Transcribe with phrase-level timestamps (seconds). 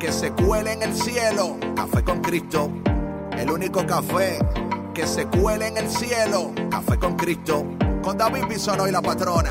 [0.00, 1.58] que se cuele en el cielo.
[1.76, 2.72] Café con Cristo,
[3.36, 4.38] el único café
[4.94, 6.52] que se cuele en el cielo.
[6.70, 7.66] Café con Cristo,
[8.02, 9.50] con David Bisono y la patrona.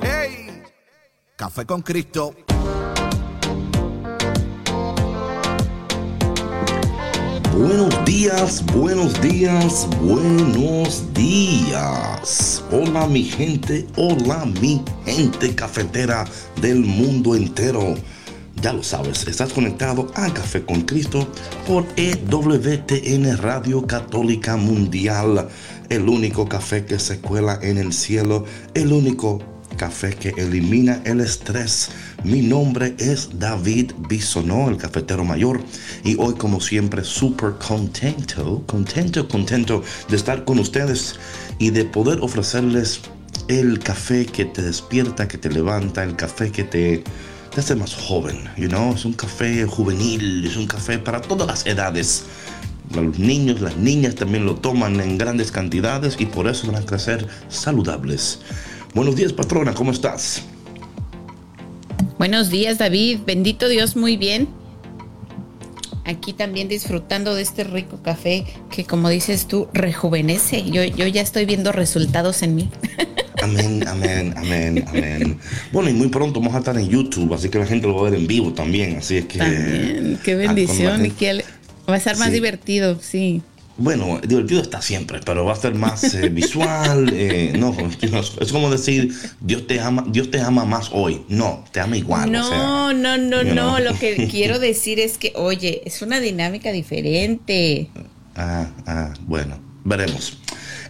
[0.00, 0.62] ¡Hey!
[1.34, 2.34] Café con Cristo.
[7.52, 12.64] Buenos días, buenos días, buenos días.
[12.70, 16.24] Hola mi gente, hola mi gente cafetera
[16.60, 17.94] del mundo entero.
[18.64, 21.28] Ya lo sabes, estás conectado a Café con Cristo
[21.66, 25.48] por EWTN Radio Católica Mundial,
[25.90, 29.42] el único café que se cuela en el cielo, el único
[29.76, 31.90] café que elimina el estrés.
[32.24, 35.60] Mi nombre es David Bisonó, el cafetero mayor,
[36.02, 41.16] y hoy como siempre súper contento, contento, contento de estar con ustedes
[41.58, 43.02] y de poder ofrecerles
[43.48, 47.04] el café que te despierta, que te levanta, el café que te
[47.60, 51.66] hace más joven, you know, es un café juvenil, es un café para todas las
[51.66, 52.24] edades.
[52.94, 56.86] Los niños, las niñas también lo toman en grandes cantidades y por eso van a
[56.86, 58.40] crecer saludables.
[58.94, 60.42] Buenos días, patrona, ¿cómo estás?
[62.18, 63.20] Buenos días, David.
[63.26, 64.48] Bendito Dios, muy bien.
[66.04, 70.62] Aquí también disfrutando de este rico café que, como dices tú, rejuvenece.
[70.70, 72.70] Yo, yo ya estoy viendo resultados en mí.
[73.44, 75.38] Amén, amén, amén, amén.
[75.70, 78.08] Bueno, y muy pronto vamos a estar en YouTube, así que la gente lo va
[78.08, 78.96] a ver en vivo también.
[78.96, 79.38] Así es que.
[79.38, 81.04] También, qué bendición.
[81.04, 81.44] Y que
[81.88, 83.42] va a ser más divertido, sí.
[83.76, 87.10] Bueno, divertido está siempre, pero va a ser más eh, visual.
[87.12, 87.76] Eh, no,
[88.40, 91.22] es como decir, Dios te ama, Dios te ama más hoy.
[91.28, 92.32] No, te ama igual.
[92.32, 93.78] No, no, no, no.
[93.78, 97.90] Lo que quiero decir es que, oye, es una dinámica diferente.
[98.36, 100.38] Ah, ah, bueno, veremos.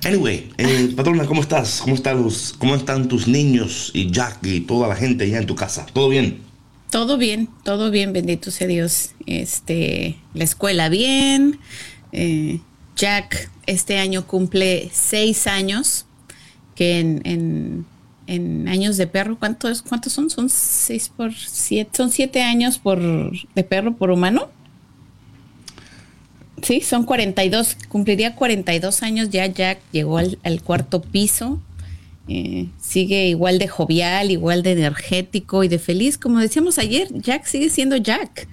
[0.04, 1.80] Anyway, eh, patrona, ¿cómo estás?
[1.80, 5.46] ¿Cómo están, los, ¿Cómo están tus niños y Jack y toda la gente allá en
[5.46, 5.86] tu casa?
[5.92, 6.42] ¿Todo bien?
[6.90, 9.12] Todo bien, todo bien, bendito sea Dios.
[9.24, 11.58] Este, la escuela bien.
[12.12, 12.60] Eh,
[12.96, 16.04] Jack este año cumple seis años,
[16.74, 17.86] que en,
[18.26, 20.28] en, años de perro, ¿cuántos, ¿cuántos son?
[20.28, 24.50] Son seis por siete, son siete años por de perro por humano.
[26.64, 31.60] Sí, son 42, cumpliría 42 años ya, Jack llegó al, cuarto piso,
[32.26, 37.44] eh, sigue igual de jovial, igual de energético y de feliz, como decíamos ayer, Jack
[37.44, 38.48] sigue siendo Jack.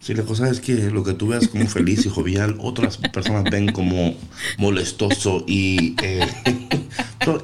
[0.00, 3.44] Sí, la cosa es que lo que tú veas como feliz y jovial, otras personas
[3.44, 4.14] ven como
[4.56, 5.94] molestoso y...
[6.02, 6.26] Eh,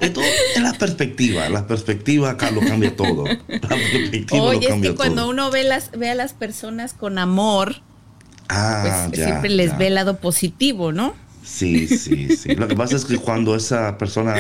[0.01, 3.25] es la perspectiva, la perspectiva lo cambia todo.
[3.25, 7.83] La perspectiva Oye, es que cuando uno ve, las, ve a las personas con amor,
[8.49, 11.15] Ah, pues siempre les ve el lado positivo, ¿no?
[11.45, 12.55] Sí, sí, sí.
[12.55, 14.35] Lo que pasa es que cuando esa persona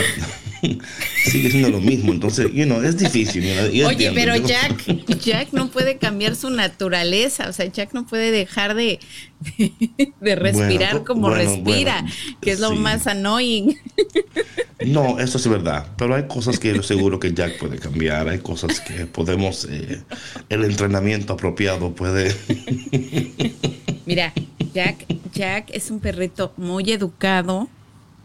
[1.24, 3.44] sigue siendo lo mismo, entonces, you know, es difícil.
[3.86, 4.86] Oye, pero Jack,
[5.20, 9.00] Jack no puede cambiar su naturaleza, o sea, Jack no puede dejar de,
[10.20, 12.04] de, respirar como respira,
[12.40, 13.78] que es lo más annoying.
[14.86, 18.38] No, eso es verdad, pero hay cosas que yo seguro que Jack puede cambiar, hay
[18.38, 20.02] cosas que podemos, eh,
[20.48, 22.34] el entrenamiento apropiado puede...
[24.06, 24.32] Mira,
[24.74, 27.68] Jack, Jack es un perrito muy educado.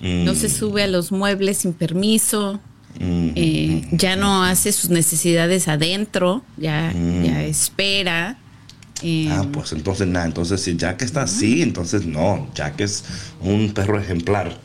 [0.01, 0.51] No se mm.
[0.51, 2.59] sube a los muebles sin permiso.
[2.99, 3.29] Mm.
[3.35, 6.43] Eh, ya no hace sus necesidades adentro.
[6.57, 7.23] Ya, mm.
[7.23, 8.37] ya espera.
[9.03, 10.25] Eh, ah, pues entonces nada.
[10.25, 12.49] Entonces, si Jack está así, entonces no.
[12.55, 13.03] Jack es
[13.41, 14.57] un perro ejemplar.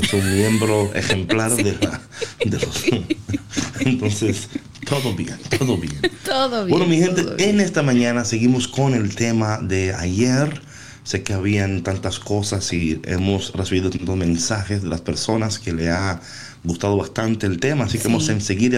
[0.00, 2.84] Es un miembro ejemplar de, de los.
[3.80, 4.48] entonces,
[4.88, 5.94] todo bien, todo bien.
[6.24, 6.78] Todo bien.
[6.78, 10.60] Bueno, mi gente, en esta mañana seguimos con el tema de ayer.
[11.04, 15.88] Sé que habían tantas cosas y hemos recibido tantos mensajes de las personas que le
[15.88, 16.20] ha
[16.64, 18.76] gustado bastante el tema, así que vamos a seguir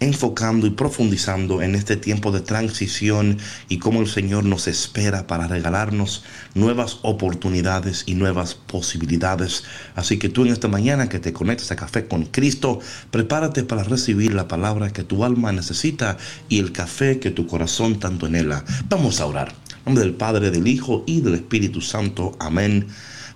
[0.00, 5.48] enfocando y profundizando en este tiempo de transición y cómo el Señor nos espera para
[5.48, 6.24] regalarnos
[6.54, 9.64] nuevas oportunidades y nuevas posibilidades.
[9.94, 12.80] Así que tú en esta mañana que te conectas a Café con Cristo,
[13.10, 16.16] prepárate para recibir la palabra que tu alma necesita
[16.48, 18.64] y el café que tu corazón tanto anhela.
[18.88, 19.54] Vamos a orar
[19.88, 22.36] nombre del Padre, del Hijo y del Espíritu Santo.
[22.38, 22.88] Amén.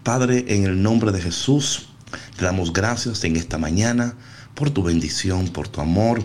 [0.03, 1.89] Padre, en el nombre de Jesús,
[2.37, 4.17] te damos gracias en esta mañana
[4.55, 6.23] por tu bendición, por tu amor,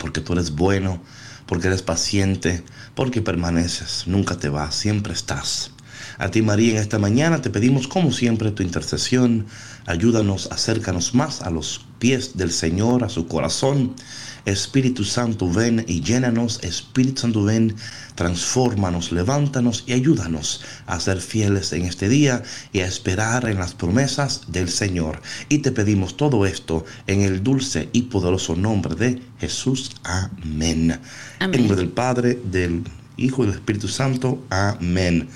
[0.00, 1.00] porque tú eres bueno,
[1.46, 2.64] porque eres paciente,
[2.96, 5.70] porque permaneces, nunca te vas, siempre estás.
[6.18, 9.46] A ti María en esta mañana te pedimos como siempre tu intercesión.
[9.86, 13.94] Ayúdanos, acércanos más a los pies del Señor, a su corazón.
[14.44, 16.60] Espíritu Santo, ven y llénanos.
[16.62, 17.74] Espíritu Santo, ven,
[18.14, 22.42] transfórmanos, levántanos y ayúdanos a ser fieles en este día
[22.72, 25.20] y a esperar en las promesas del Señor.
[25.48, 29.92] Y te pedimos todo esto en el dulce y poderoso nombre de Jesús.
[30.04, 30.98] Amén.
[31.40, 32.84] En nombre del Padre, del
[33.16, 34.44] Hijo y del Espíritu Santo.
[34.50, 35.28] Amén.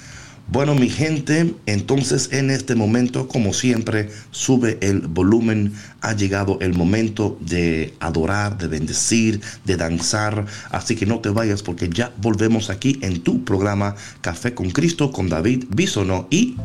[0.47, 5.73] Bueno, mi gente, entonces en este momento, como siempre, sube el volumen.
[6.01, 10.45] Ha llegado el momento de adorar, de bendecir, de danzar.
[10.71, 15.11] Así que no te vayas porque ya volvemos aquí en tu programa Café con Cristo
[15.11, 16.57] con David Bisono y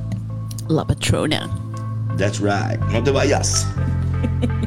[0.68, 1.50] La Patrona.
[2.18, 2.80] That's right.
[2.92, 3.66] No te vayas.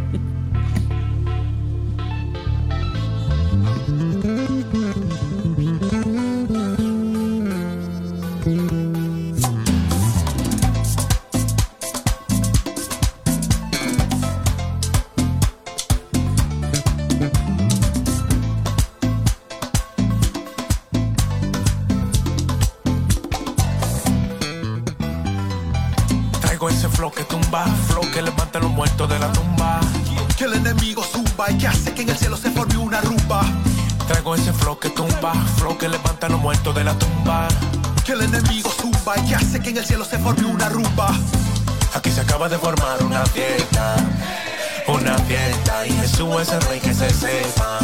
[46.43, 47.79] ese rey que se sepa,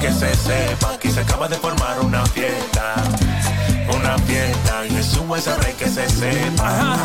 [0.00, 2.94] que se sepa que se acaba de formar una fiesta.
[3.94, 6.96] Una fiesta y Jesús ese rey que se sepa.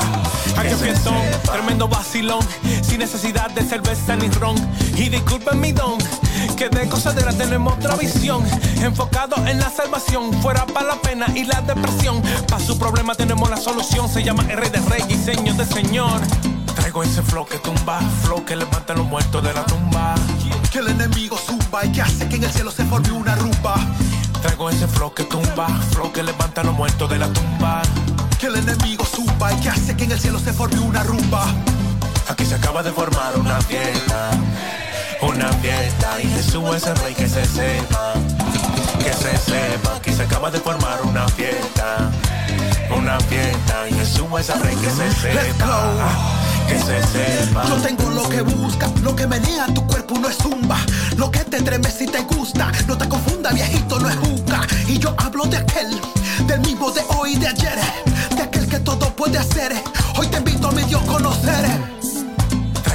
[0.57, 2.45] Aquí fiestón, tremendo vacilón,
[2.81, 4.55] sin necesidad de cerveza ni ron.
[4.95, 5.97] Y disculpen mi don,
[6.59, 8.43] que de cosadera tenemos otra visión.
[8.81, 12.21] Enfocado en la salvación, fuera para la pena y la depresión.
[12.49, 16.19] Para su problema tenemos la solución, se llama rey de rey y señor de señor.
[16.75, 20.15] Traigo ese flow que tumba, flow que levanta a los muertos de la tumba.
[20.69, 23.75] Que el enemigo zumba y que hace que en el cielo se forme una rumba.
[24.41, 27.81] Traigo ese flow que tumba, flow que levanta a los muertos de la tumba.
[28.37, 31.45] Que el enemigo zumba y que hace que en el cielo se forme una rumba.
[32.27, 34.31] Aquí se acaba de formar una fiesta,
[35.21, 38.13] una fiesta y Jesús es el rey que se sepa,
[38.99, 39.95] que se sepa.
[39.95, 42.11] Aquí se acaba de formar una fiesta,
[42.95, 46.39] una fiesta y Jesús es el rey que se sepa
[46.69, 47.65] que se sepa.
[47.67, 50.77] Yo tengo lo que busca, lo que menea tu cuerpo no es zumba.
[51.17, 54.61] Lo que te treme si te gusta, no te confunda, viejito, no es juca.
[54.87, 55.99] Y yo hablo de aquel,
[56.45, 57.79] del mismo de hoy y de ayer,
[58.35, 59.73] de aquel que todo puede hacer.
[60.17, 61.98] Hoy te invito a mi Dios conocer.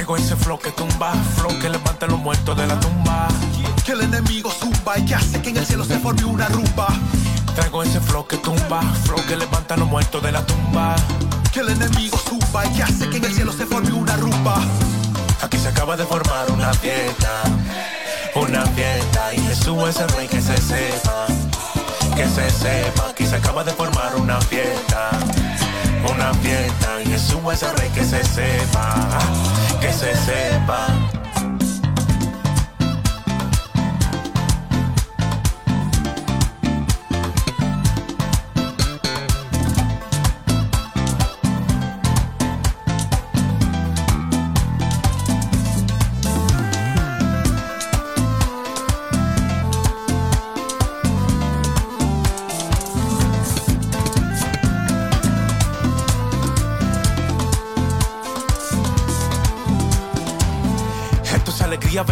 [0.05, 3.27] Traigo ese flow que tumba, flow que levanta a los muertos de la tumba.
[3.83, 6.89] Que el enemigo zumba y que hace que en el cielo se forme una rumba.
[7.55, 10.95] Traigo ese flow que tumba, flow que levanta a los muertos de la tumba
[11.51, 14.57] que el enemigo suba y que hace que en el cielo se forme una rumba.
[15.41, 17.41] Aquí se acaba de formar una fiesta,
[18.35, 21.25] una fiesta y Jesús es el rey que se sepa,
[22.15, 23.09] que se sepa.
[23.09, 25.09] Aquí se acaba de formar una fiesta,
[26.13, 28.93] una fiesta y Jesús es el rey que se sepa,
[29.85, 31.04] que se sepa.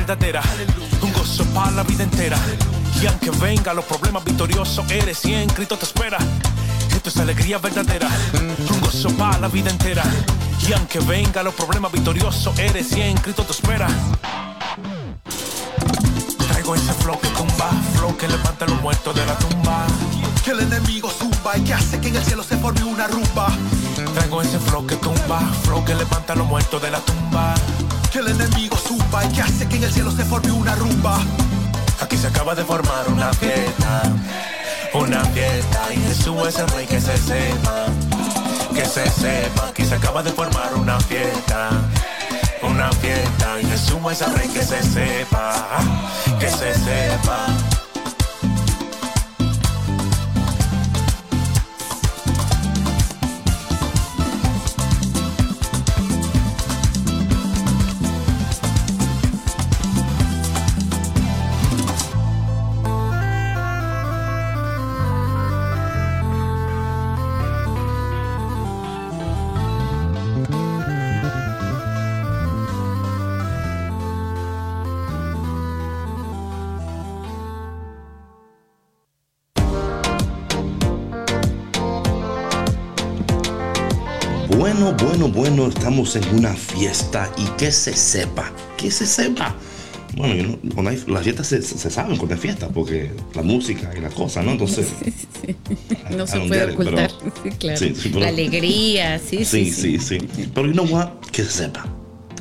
[0.06, 0.42] Verdadera,
[1.02, 2.38] un gozo para la vida entera.
[3.02, 6.18] Y aunque venga los problemas victoriosos, eres y en Cristo te espera.
[6.94, 8.10] Esto es alegría verdadera,
[8.70, 10.04] un gozo para la vida entera.
[10.68, 13.88] Y aunque venga los problemas victoriosos, eres y en Cristo te espera.
[16.50, 19.88] Traigo ese flow que tumba, flow que levanta a los muertos de la tumba.
[20.44, 23.48] Que el enemigo zumba y que hace que en el cielo se forme una rumba.
[24.16, 27.56] Traigo ese flow que tumba, flow que levanta a los muertos de la tumba
[28.14, 31.20] que el enemigo suba y que hace que en el cielo se forme una rumba.
[32.00, 34.04] Aquí se acaba de formar una fiesta,
[34.94, 37.88] una fiesta y Jesús es el rey que se sepa,
[38.76, 39.70] que se sepa.
[39.70, 41.70] Aquí se acaba de formar una fiesta,
[42.62, 45.80] una fiesta y Jesús es el rey que se sepa,
[46.40, 47.73] que se sepa.
[85.34, 89.56] Bueno, estamos en una fiesta y que se sepa, que se sepa.
[90.16, 93.42] Bueno, yo no- cuando hay, las fiestas se, se saben cuando hay fiesta, porque la
[93.42, 94.52] música y las cosas, ¿no?
[94.52, 94.88] Entonces,
[96.12, 97.12] No I se don't puede get it, pero- ocultar.
[97.44, 97.78] Sí, claro.
[97.80, 99.72] Sí, sí, pero- La alegría, sí, sí.
[99.72, 100.50] sí, sí, sí.
[100.54, 101.10] Pero you know what?
[101.32, 101.86] Que se sepa.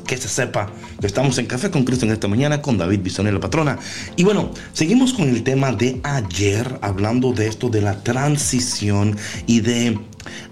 [0.05, 0.69] Que se sepa
[0.99, 3.79] que estamos en Café con Cristo en esta mañana con David Bisonel, la patrona.
[4.17, 9.17] Y bueno, seguimos con el tema de ayer, hablando de esto de la transición
[9.47, 9.97] y de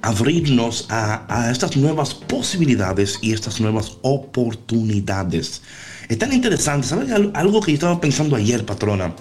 [0.02, 5.62] abrirnos a, a estas nuevas posibilidades y estas nuevas oportunidades.
[6.10, 7.12] Es tan interesante, ¿sabes?
[7.12, 9.14] Al- Algo que yo estaba pensando ayer, patrona,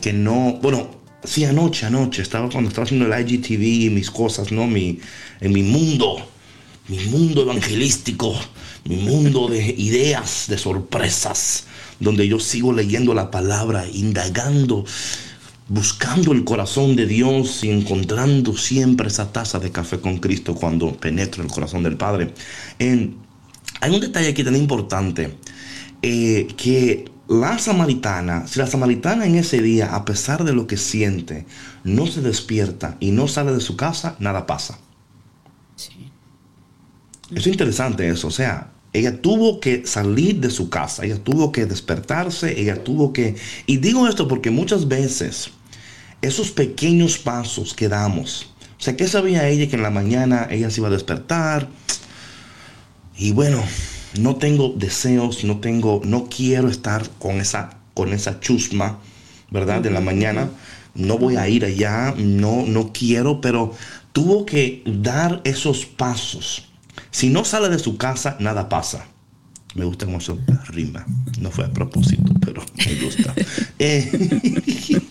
[0.00, 0.90] que no, bueno,
[1.24, 4.66] sí, anoche, anoche, estaba cuando estaba haciendo el IGTV y mis cosas, ¿no?
[4.66, 4.98] Mi,
[5.40, 6.16] en mi mundo,
[6.88, 8.34] mi mundo evangelístico,
[8.88, 11.64] mi mundo de ideas, de sorpresas,
[12.00, 14.84] donde yo sigo leyendo la palabra, indagando,
[15.68, 20.96] buscando el corazón de Dios y encontrando siempre esa taza de café con Cristo cuando
[20.96, 22.32] penetro el corazón del Padre.
[22.78, 23.16] En-
[23.80, 25.36] hay un detalle aquí tan importante,
[26.02, 30.76] eh, que la samaritana, si la samaritana en ese día, a pesar de lo que
[30.76, 31.46] siente,
[31.82, 34.78] no se despierta y no sale de su casa, nada pasa.
[35.74, 36.12] Sí.
[37.34, 41.66] Es interesante eso, o sea, ella tuvo que salir de su casa, ella tuvo que
[41.66, 43.36] despertarse, ella tuvo que...
[43.66, 45.50] Y digo esto porque muchas veces
[46.22, 48.46] esos pequeños pasos que damos,
[48.78, 51.68] o sea, ¿qué sabía ella que en la mañana ella se iba a despertar?
[53.18, 53.62] Y bueno,
[54.18, 58.98] no tengo deseos, no tengo, no quiero estar con esa, con esa chusma,
[59.50, 59.80] ¿verdad?
[59.80, 60.50] De la mañana.
[60.94, 63.74] No voy a ir allá, no, no quiero, pero
[64.12, 66.68] tuvo que dar esos pasos.
[67.10, 69.06] Si no sale de su casa, nada pasa.
[69.74, 70.38] Me gusta cómo eso
[70.68, 71.04] rima.
[71.40, 73.34] No fue a propósito, pero me gusta.
[73.78, 74.10] Eh,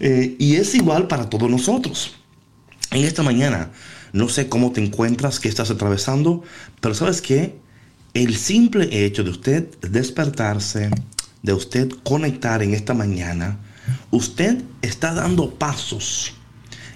[0.00, 2.16] eh, y es igual para todos nosotros.
[2.90, 3.70] En esta mañana,
[4.12, 6.42] no sé cómo te encuentras, qué estás atravesando,
[6.80, 7.56] pero sabes qué?
[8.12, 10.90] El simple hecho de usted despertarse,
[11.42, 13.60] de usted conectar en esta mañana,
[14.10, 16.34] usted está dando pasos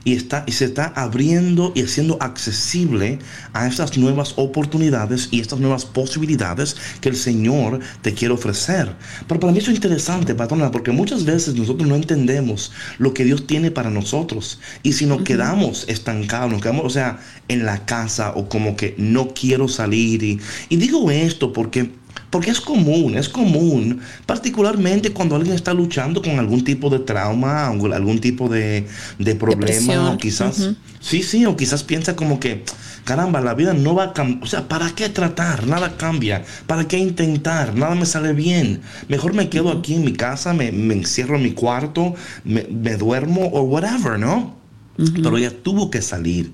[0.05, 3.19] y, está, y se está abriendo y haciendo accesible
[3.53, 8.95] a estas nuevas oportunidades y estas nuevas posibilidades que el Señor te quiere ofrecer.
[9.27, 13.25] Pero para mí eso es interesante, patrona, porque muchas veces nosotros no entendemos lo que
[13.25, 14.61] Dios tiene para nosotros.
[14.83, 17.19] Y si nos quedamos estancados, nos quedamos, o sea,
[17.49, 20.23] en la casa o como que no quiero salir.
[20.23, 22.04] Y, y digo esto porque...
[22.31, 27.69] Porque es común, es común, particularmente cuando alguien está luchando con algún tipo de trauma,
[27.69, 28.87] algún algún tipo de,
[29.19, 32.65] de problema, Depresión, o quizás, sí, sí, o quizás piensa como que,
[33.05, 35.69] caramba, la vida no va a cambiar, o sea, ¿para qué tratar?
[35.69, 37.77] Nada cambia, ¿para qué intentar?
[37.77, 41.45] Nada me sale bien, mejor me quedo aquí en mi casa, me, me encierro en
[41.45, 44.57] mi cuarto, me, me duermo o whatever, ¿no?
[44.97, 46.53] Pero ella tuvo que salir.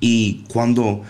[0.00, 1.02] Y cuando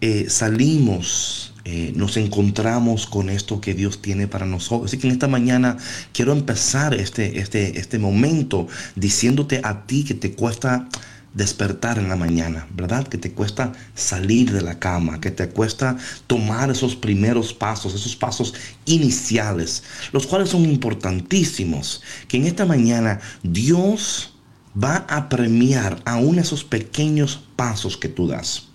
[0.00, 4.90] eh, salimos, eh, nos encontramos con esto que Dios tiene para nosotros.
[4.90, 5.76] Así que en esta mañana
[6.12, 8.66] quiero empezar este, este, este momento
[8.96, 10.88] diciéndote a ti que te cuesta
[11.34, 13.06] despertar en la mañana, ¿verdad?
[13.06, 18.16] Que te cuesta salir de la cama, que te cuesta tomar esos primeros pasos, esos
[18.16, 18.54] pasos
[18.84, 22.02] iniciales, los cuales son importantísimos.
[22.28, 24.34] Que en esta mañana Dios
[24.76, 28.71] va a premiar aún esos pequeños pasos que tú das.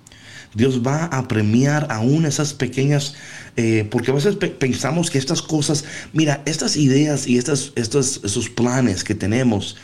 [0.53, 3.15] Dios va a premiar aún esas pequeñas,
[3.55, 8.21] eh, porque a veces pe- pensamos que estas cosas, mira, estas ideas y estas, estos,
[8.23, 9.77] esos planes que tenemos,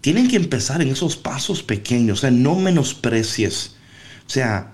[0.00, 3.76] tienen que empezar en esos pasos pequeños, o sea, no menosprecies.
[4.26, 4.73] O sea,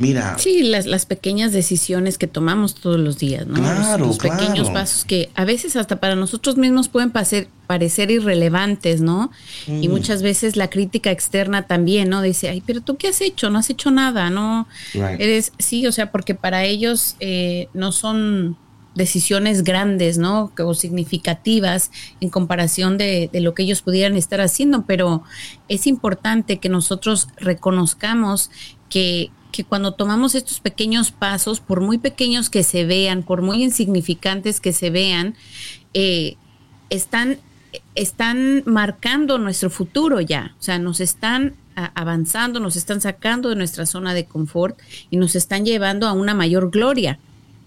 [0.00, 3.56] mira, Sí, las, las pequeñas decisiones que tomamos todos los días, ¿no?
[3.58, 4.72] Los- Claro, los, pequeños claro.
[4.72, 9.30] pasos que a veces hasta para nosotros mismos pueden parecer, parecer irrelevantes, ¿no?
[9.68, 9.90] Y Mm.
[9.92, 12.20] muchas veces la crítica externa también, ¿no?
[12.22, 14.66] Dice, ay, pero tú qué has hecho, no has hecho nada, ¿no?
[14.94, 15.20] Right.
[15.20, 18.56] Eres, sí, o sea, porque para ellos eh, no son
[18.96, 20.50] decisiones grandes, ¿no?
[20.58, 25.22] O significativas en comparación de, de lo que ellos pudieran estar haciendo, pero
[25.68, 28.50] es importante que nosotros reconozcamos
[28.88, 33.62] que, que cuando tomamos estos pequeños pasos, por muy pequeños que se vean, por muy
[33.62, 35.34] insignificantes que se vean,
[35.94, 36.36] eh,
[36.88, 37.38] están,
[37.94, 40.54] están marcando nuestro futuro ya.
[40.58, 41.54] O sea, nos están
[41.94, 44.78] avanzando, nos están sacando de nuestra zona de confort
[45.10, 47.18] y nos están llevando a una mayor gloria.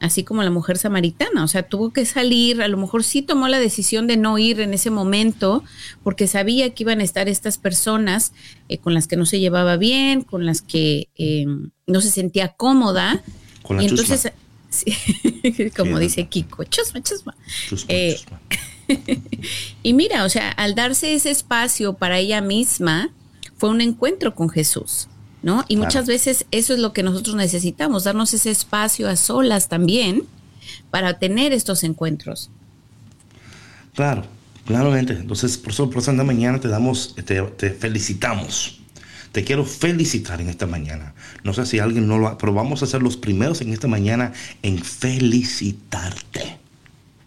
[0.04, 3.48] Así como la mujer samaritana, o sea, tuvo que salir, a lo mejor sí tomó
[3.48, 5.64] la decisión de no ir en ese momento,
[6.04, 8.34] porque sabía que iban a estar estas personas
[8.68, 11.46] eh, con las que no se llevaba bien, con las que eh,
[11.88, 13.24] no se sentía cómoda.
[13.62, 14.04] Con la y chusma.
[14.16, 14.34] entonces,
[14.70, 17.34] sí, como Sí, dice Kiko, chusma, chusma.
[17.70, 18.42] chusma, Eh, chusma.
[19.84, 23.10] Y mira, o sea, al darse ese espacio para ella misma,
[23.56, 25.08] fue un encuentro con Jesús.
[25.44, 25.66] ¿No?
[25.68, 30.24] Y muchas veces eso es lo que nosotros necesitamos, darnos ese espacio a solas también
[30.90, 32.50] para tener estos encuentros.
[33.94, 34.24] Claro,
[34.66, 35.14] claramente.
[35.14, 38.80] Entonces, por eso, por eso esta mañana te damos, te, felicitamos.
[39.34, 41.14] Te quiero felicitar en esta mañana.
[41.44, 43.88] No sé si alguien no lo ha, pero vamos a ser los primeros en esta
[43.88, 44.32] mañana
[44.62, 46.58] en felicitarte.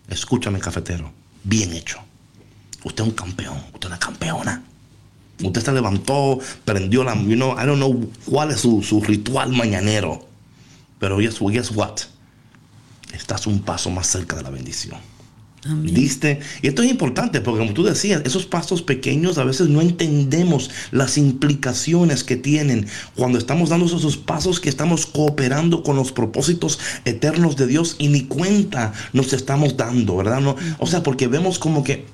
[0.08, 1.12] Escúchame, cafetero.
[1.42, 1.98] Bien hecho.
[2.84, 3.56] Usted es un campeón.
[3.74, 4.62] Usted es una campeona.
[5.42, 7.14] Usted se levantó, prendió la.
[7.14, 10.26] You know, I don't know cuál es su, su ritual mañanero.
[10.98, 12.00] Pero guess, guess what?
[13.12, 14.98] Estás un paso más cerca de la bendición.
[15.68, 16.40] ¿Viste?
[16.62, 20.70] Y esto es importante porque como tú decías, esos pasos pequeños a veces no entendemos
[20.92, 26.78] las implicaciones que tienen cuando estamos dando esos pasos que estamos cooperando con los propósitos
[27.04, 30.40] eternos de Dios y ni cuenta nos estamos dando, ¿verdad?
[30.40, 32.06] No, o sea, porque vemos como que...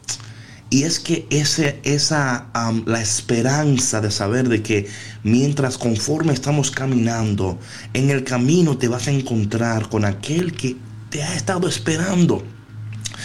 [0.72, 2.46] Y es que ese, esa,
[2.86, 4.88] la esperanza de saber de que
[5.22, 7.58] mientras conforme estamos caminando,
[7.92, 10.76] en el camino te vas a encontrar con aquel que
[11.10, 12.42] te ha estado esperando.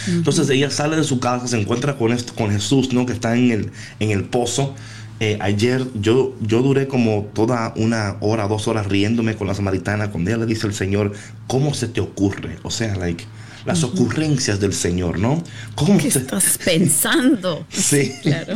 [0.08, 3.06] Entonces ella sale de su casa, se encuentra con, esto, con Jesús, ¿no?
[3.06, 4.74] Que está en el, en el pozo.
[5.18, 10.10] Eh, ayer yo, yo duré como toda una hora, dos horas riéndome con la samaritana
[10.10, 11.14] cuando ella le dice al Señor,
[11.46, 12.58] ¿cómo se te ocurre?
[12.62, 13.24] O sea, like,
[13.68, 15.44] las ocurrencias del Señor, ¿no?
[15.74, 17.66] ¿Cómo ¿Qué estás pensando?
[17.70, 18.12] sí.
[18.22, 18.54] Claro.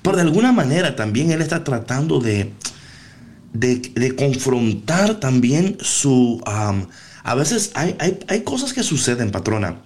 [0.00, 2.52] Pero de alguna manera también Él está tratando de,
[3.52, 6.40] de, confrontar también su...
[6.46, 9.76] a veces hay, hay, hay cosas que suceden, patrona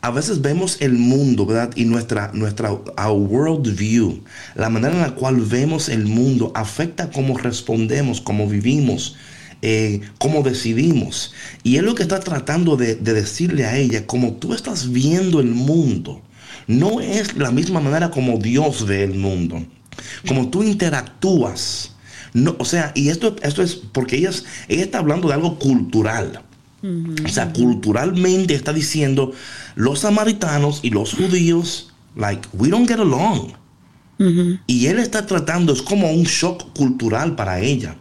[0.00, 1.70] a veces vemos el mundo, ¿verdad?
[1.74, 4.22] Y nuestra, nuestra world view,
[4.54, 9.16] la manera en la cual vemos el mundo afecta cómo respondemos, cómo vivimos,
[9.62, 11.32] eh, cómo decidimos.
[11.62, 15.48] Y es lo que está tratando de, decirle a ella, como tú estás viendo el
[15.48, 16.22] mundo,
[16.66, 19.64] no es la misma manera como Dios ve el mundo,
[20.26, 21.94] como tú interactúas.
[22.34, 24.30] No, o sea, y esto, esto es porque ella,
[24.68, 26.42] ella está hablando de algo cultural.
[26.80, 29.32] O sea, culturalmente está diciendo
[29.74, 33.52] los samaritanos y los judíos, like, we don't get along.
[34.66, 37.96] Y él está tratando, es como un shock cultural para ella.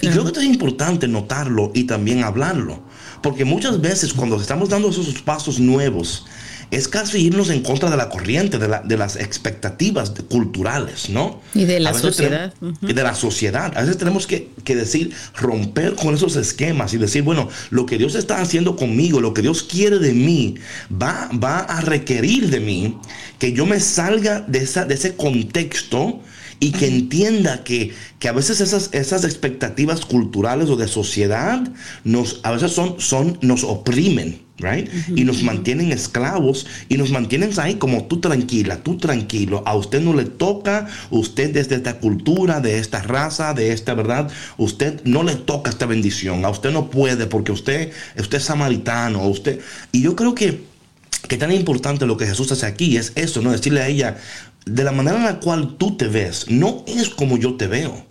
[0.00, 2.82] Y creo que esto es importante notarlo y también hablarlo.
[3.22, 6.24] Porque muchas veces cuando estamos dando esos pasos nuevos,
[6.70, 11.40] es casi irnos en contra de la corriente, de, de las expectativas culturales, ¿no?
[11.54, 12.52] Y de la sociedad.
[12.82, 13.72] Y de la sociedad.
[13.76, 17.96] A veces tenemos que, que, decir, romper con esos esquemas y decir, bueno, lo que
[17.96, 20.56] Dios está haciendo conmigo, lo que Dios quiere de mí,
[20.90, 22.98] va, va a requerir de mí
[23.38, 26.20] que yo me salga de, esa, de ese contexto
[26.60, 31.68] y que entienda que, que, a veces esas, esas expectativas culturales o de sociedad
[32.04, 34.46] nos, a veces son, son, nos oprimen.
[34.60, 34.90] Right?
[35.14, 39.62] Y nos mantienen esclavos y nos mantienen ahí como tú tranquila, tú tranquilo.
[39.64, 44.28] A usted no le toca, usted desde esta cultura, de esta raza, de esta verdad,
[44.56, 46.44] usted no le toca esta bendición.
[46.44, 49.28] A usted no puede porque usted, usted es samaritano.
[49.28, 49.60] Usted,
[49.92, 50.64] y yo creo que,
[51.28, 53.52] que tan importante lo que Jesús hace aquí es eso, ¿no?
[53.52, 54.16] Decirle a ella,
[54.68, 58.06] de la manera en la cual tú te ves, no es como yo te veo.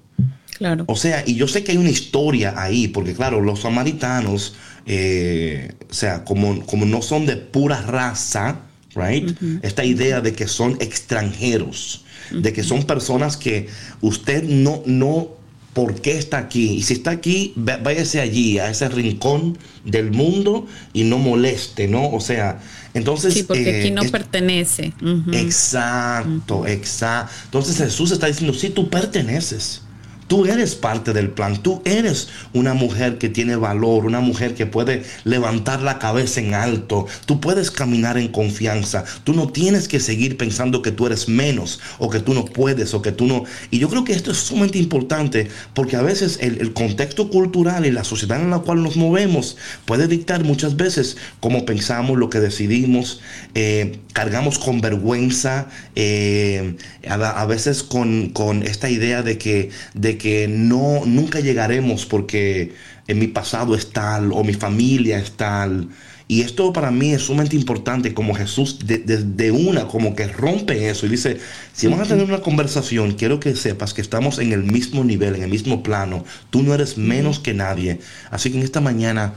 [0.58, 0.86] Claro.
[0.88, 4.56] O sea, y yo sé que hay una historia ahí, porque claro, los samaritanos,
[4.88, 8.62] eh, o sea, como, como no son de pura raza,
[8.96, 9.38] right?
[9.62, 13.68] Esta idea de que son extranjeros, de que son personas que
[14.02, 15.37] usted no, no,
[15.78, 16.72] ¿por qué está aquí?
[16.72, 22.10] Y si está aquí, váyase allí, a ese rincón del mundo y no moleste, ¿no?
[22.10, 22.60] O sea,
[22.96, 23.36] entonces...
[23.36, 24.92] Sí, porque aquí no eh, pertenece.
[25.34, 27.32] Exacto, exacto.
[27.44, 29.84] Entonces Jesús está diciendo, sí, tú perteneces.
[30.28, 34.66] Tú eres parte del plan, tú eres una mujer que tiene valor, una mujer que
[34.66, 40.02] puede levantar la cabeza en alto, tú puedes caminar en confianza, tú no tienes que
[40.02, 43.46] seguir pensando que tú eres menos o que tú no puedes o que tú no...
[43.72, 47.92] Y yo creo que esto es sumamente importante porque a veces el, contexto cultural y
[47.92, 52.40] la sociedad en la cual nos movemos puede dictar muchas veces cómo pensamos, lo que
[52.40, 53.22] decidimos,
[53.56, 56.76] eh, cargamos con vergüenza, eh,
[57.08, 59.70] a, veces con, esta idea de que...
[60.18, 62.74] que no, nunca llegaremos porque
[63.08, 65.90] en mi pasado es tal o mi familia es tal.
[66.30, 71.06] Y esto para mí es sumamente importante, como Jesús desde una como que rompe eso
[71.06, 71.40] y dice,
[71.72, 75.36] si vamos a tener una conversación, quiero que sepas que estamos en el mismo nivel,
[75.36, 78.00] en el mismo plano, tú no eres menos que nadie.
[78.30, 79.36] Así que en esta mañana,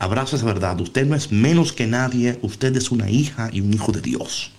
[0.00, 3.72] abraza esa verdad, usted no es menos que nadie, usted es una hija y un
[3.72, 4.50] hijo de Dios.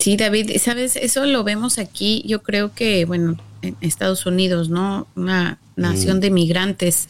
[0.00, 3.36] Sí, David, sabes, eso lo vemos aquí, yo creo que, bueno,
[3.68, 5.06] en Estados Unidos, ¿no?
[5.16, 7.08] Una nación de migrantes,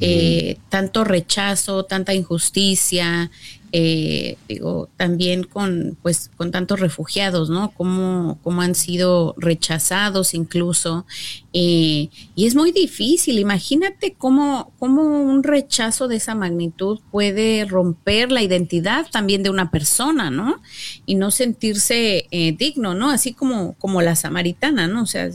[0.00, 3.30] eh, tanto rechazo, tanta injusticia,
[3.76, 7.72] eh, digo, también con, pues, con tantos refugiados, ¿no?
[7.72, 11.06] Cómo, cómo han sido rechazados incluso.
[11.52, 13.40] Eh, y es muy difícil.
[13.40, 19.72] Imagínate cómo, cómo un rechazo de esa magnitud puede romper la identidad también de una
[19.72, 20.62] persona, ¿no?
[21.04, 23.10] Y no sentirse eh, digno, ¿no?
[23.10, 25.02] Así como, como la samaritana, ¿no?
[25.02, 25.28] O sea,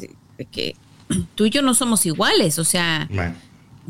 [0.45, 0.75] que
[1.35, 3.07] tú y yo no somos iguales, o sea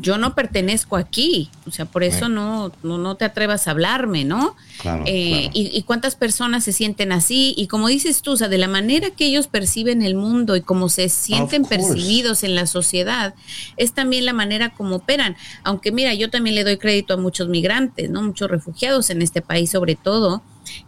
[0.00, 4.56] yo no pertenezco aquí, o sea, por eso no, no, te atrevas a hablarme, ¿no?
[4.80, 8.56] Claro, eh, Y, cuántas personas se sienten así, y como dices tú, o sea, de
[8.56, 13.34] la manera que ellos perciben el mundo y cómo se sienten percibidos en la sociedad,
[13.76, 15.36] es también la manera como operan.
[15.64, 18.22] Aunque mira, yo también le doy crédito a muchos migrantes, ¿no?
[18.22, 20.42] Muchos refugiados en este país sobre todo,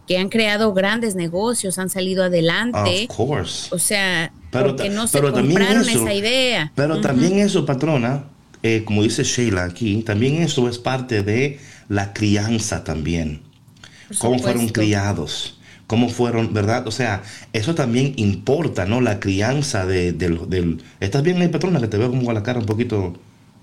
[0.07, 3.07] que han creado grandes negocios, han salido adelante.
[3.09, 3.73] Of course.
[3.73, 6.71] O sea, porque no se compraron esa idea.
[6.75, 8.25] Pero también eso, patrona,
[8.61, 13.41] eh, como dice Sheila aquí, también eso es parte de la crianza también.
[14.19, 16.87] Cómo fueron criados, cómo fueron, ¿verdad?
[16.87, 19.01] O sea, eso también importa, ¿no?
[19.01, 20.83] La crianza de, del, del...
[20.99, 21.79] ¿Estás bien patrona?
[21.79, 23.17] Que te veo como a la cara un poquito...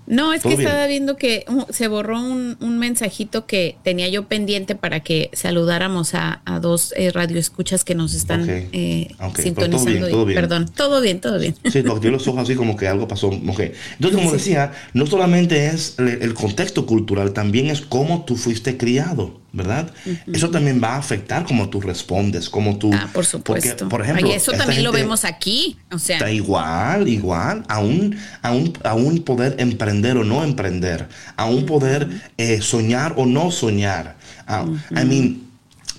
[0.07, 4.75] No, es que estaba viendo que uh, se borró un, mensajito que tenía yo pendiente
[4.75, 10.09] para que saludáramos a, dos eh, radioescuchas que nos están eh, sintonizando.
[10.09, 11.55] Todo bien, Perdón, todo bien, todo bien.
[11.71, 13.27] Sí, porque yo los ojos así como que algo pasó.
[13.27, 13.73] Okay.
[13.93, 19.40] Entonces, como decía, no solamente es el contexto cultural, también es cómo tú fuiste criado.
[19.53, 19.91] ¿Verdad?
[20.31, 22.91] Eso también va a afectar cómo tú respondes, cómo tú...
[22.93, 23.89] Ah, por supuesto.
[23.89, 26.17] por ejemplo, eso también lo vemos aquí, o sea...
[26.17, 33.15] Está igual, igual, aún, aún, aún poder emprender o no emprender, aún poder eh, soñar
[33.17, 34.15] o no soñar.
[34.47, 35.41] Ah, I mean,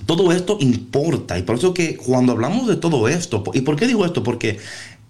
[0.07, 3.87] todo esto importa y por eso que cuando hablamos de todo esto, ¿y por qué
[3.87, 4.23] digo esto?
[4.23, 4.59] Porque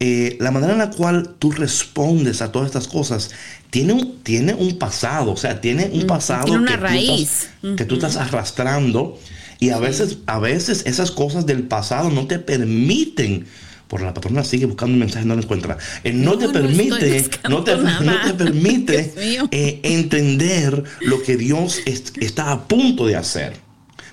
[0.04, 3.30] eh, la manera en la cual tú respondes a todas estas cosas
[3.70, 7.50] tiene un, tiene un pasado, o sea, tiene un pasado una que, raíz.
[7.60, 9.16] Tú estás, que tú estás arrastrando
[9.60, 13.46] y a veces, a veces esas cosas del pasado no te permiten
[13.86, 17.62] por la patrona sigue buscando un mensaje no lo encuentra eh, no, te permite no,
[17.62, 17.76] te,
[18.36, 19.14] permite
[19.52, 23.52] eh, entender lo que Dios está a punto de hacer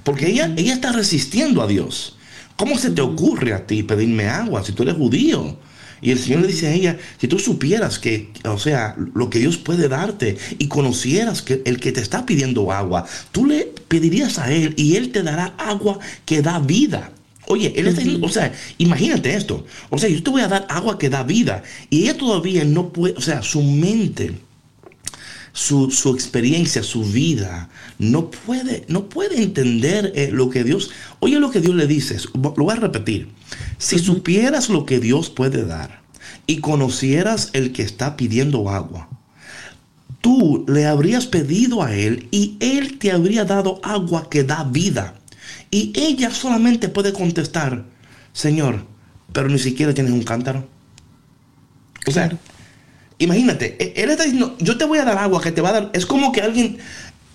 [0.03, 2.15] porque ella ella está resistiendo a Dios.
[2.57, 5.57] Cómo se te ocurre a ti pedirme agua si tú eres judío
[6.01, 9.39] y el Señor le dice a ella, si tú supieras que, o sea, lo que
[9.39, 14.39] Dios puede darte y conocieras que el que te está pidiendo agua, tú le pedirías
[14.39, 17.11] a Él y Él te dará agua que da vida.
[17.51, 19.65] Oye, él está, o sea, imagínate esto.
[19.89, 21.63] O sea, yo te voy a dar agua que da vida.
[21.89, 24.33] Y ella todavía no puede, o sea, su mente,
[25.53, 31.51] su, experiencia, su vida, no puede, no puede entender eh, lo que Dios, oye lo
[31.51, 33.29] que Dios le dice, lo voy a repetir.
[33.77, 36.01] Si supieras lo que Dios puede dar
[36.47, 39.09] y conocieras el que está pidiendo agua,
[40.21, 45.15] tú le habrías pedido a Él y Él te habría dado agua que da vida.
[45.71, 47.85] Y ella solamente puede contestar,
[48.33, 48.85] Señor,
[49.33, 50.67] pero ni siquiera tienes un cántaro.
[52.07, 52.37] O sea,
[53.19, 55.73] imagínate, e, Él está diciendo, yo te voy a dar agua que te va a
[55.73, 55.91] dar.
[55.93, 56.77] Es como que alguien,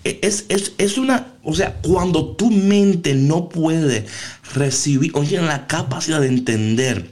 [0.03, 4.05] e, es, es, una, o sea, cuando tu mente no puede
[4.53, 7.09] recibir o tiene la capacidad de entender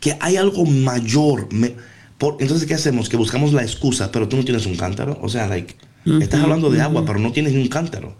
[0.00, 1.48] que hay algo mayor,
[2.18, 3.08] por, entonces ¿qué hacemos?
[3.08, 5.18] Que buscamos la excusa, pero tú no tienes un cántaro.
[5.22, 5.76] O sea, like,
[6.20, 8.16] estás hablando de agua, pero no tienes un cántaro.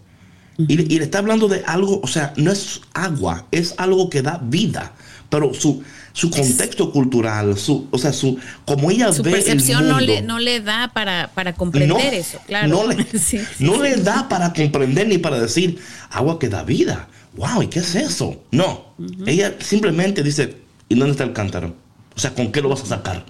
[0.57, 4.21] y, y, le está hablando de algo, o sea, no es agua, es algo que
[4.21, 4.93] da vida.
[5.29, 5.81] Pero su,
[6.13, 10.39] su contexto cultural, su, o sea, su, como ella su ve percepción no, le, no
[10.39, 12.67] le da para, para comprender eso, claro.
[12.67, 13.05] No le,
[13.59, 17.07] no le da para comprender ni para decir agua que da vida.
[17.35, 18.43] Wow, ¿y qué es eso?
[18.51, 18.93] No,
[19.25, 20.57] ella simplemente dice,
[20.89, 21.75] ¿y dónde está el cántaro?
[22.15, 23.25] O sea, ¿con qué lo vas a sacar?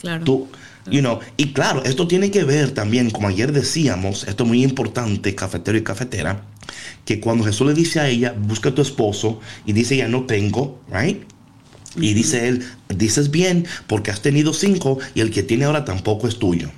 [0.00, 0.24] Claro.
[0.24, 0.48] Tú,
[0.88, 4.62] you know, y claro, esto tiene que ver también, como ayer decíamos, esto es muy
[4.62, 6.44] importante, cafetero y cafetera,
[7.04, 10.24] que cuando Jesús le dice a ella, busca a tu esposo, y dice ella, no
[10.26, 11.24] tengo, right?
[11.96, 16.28] Y dice él, dices bien porque has tenido cinco y el que tiene ahora tampoco
[16.28, 16.70] es tuyo.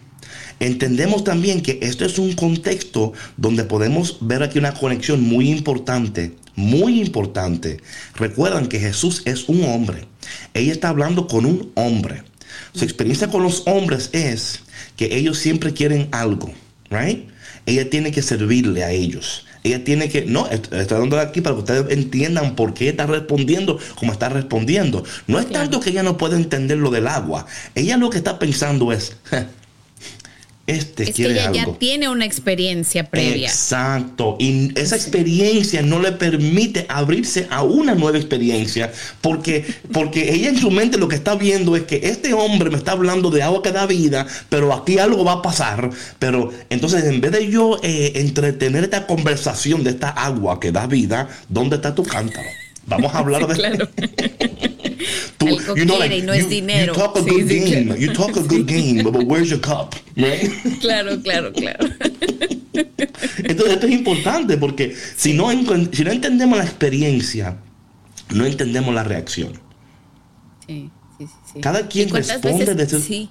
[0.59, 6.35] Entendemos también que esto es un contexto donde podemos ver aquí una conexión muy importante,
[6.55, 7.79] muy importante.
[8.15, 10.07] Recuerdan que Jesús es un hombre.
[10.55, 12.23] Ella está hablando con un hombre.
[12.73, 14.61] Su experiencia con los hombres es
[14.97, 16.53] que ellos siempre quieren algo,
[16.91, 17.29] right?
[17.67, 19.46] Ella tiene que servirle a ellos.
[19.67, 23.79] Ella tiene que, no, está dando aquí para que ustedes entiendan por qué está respondiendo
[23.97, 25.05] como está respondiendo.
[25.27, 27.47] No es tanto que ella no puede entender lo del agua.
[27.75, 29.17] Ella lo que está pensando es,
[30.67, 31.73] este Es que quiere ella algo.
[31.73, 33.49] ya tiene una experiencia previa.
[33.49, 34.37] Exacto.
[34.39, 40.59] Y esa experiencia no le permite abrirse a una nueva experiencia porque, porque ella en
[40.59, 43.63] su mente lo que está viendo es que este hombre me está hablando de agua
[43.63, 45.91] que da vida, pero aquí algo va a pasar.
[46.19, 50.87] Pero entonces en vez de yo eh, entretener esta conversación de esta agua que da
[50.87, 52.49] vida, ¿dónde está tu cántaro?
[52.87, 53.89] Vamos a hablar de Claro.
[55.39, 56.95] Tú- Algo quiere y no es dinero.
[56.95, 57.85] You talk a Sí, good sí, game.
[57.87, 58.01] claro.
[58.01, 59.95] You talk a good game, but where's your cup?
[60.17, 60.51] Right?
[60.81, 61.87] Claro, claro, claro.
[63.39, 65.51] Entonces esto es importante porque si no,
[65.93, 67.57] si no entendemos la experiencia,
[68.35, 69.53] no entendemos la reacción.
[70.67, 71.61] Sí, sí, sí, sí.
[71.61, 73.31] Cada quien ¿Y cuántas responde veces- desde Sí.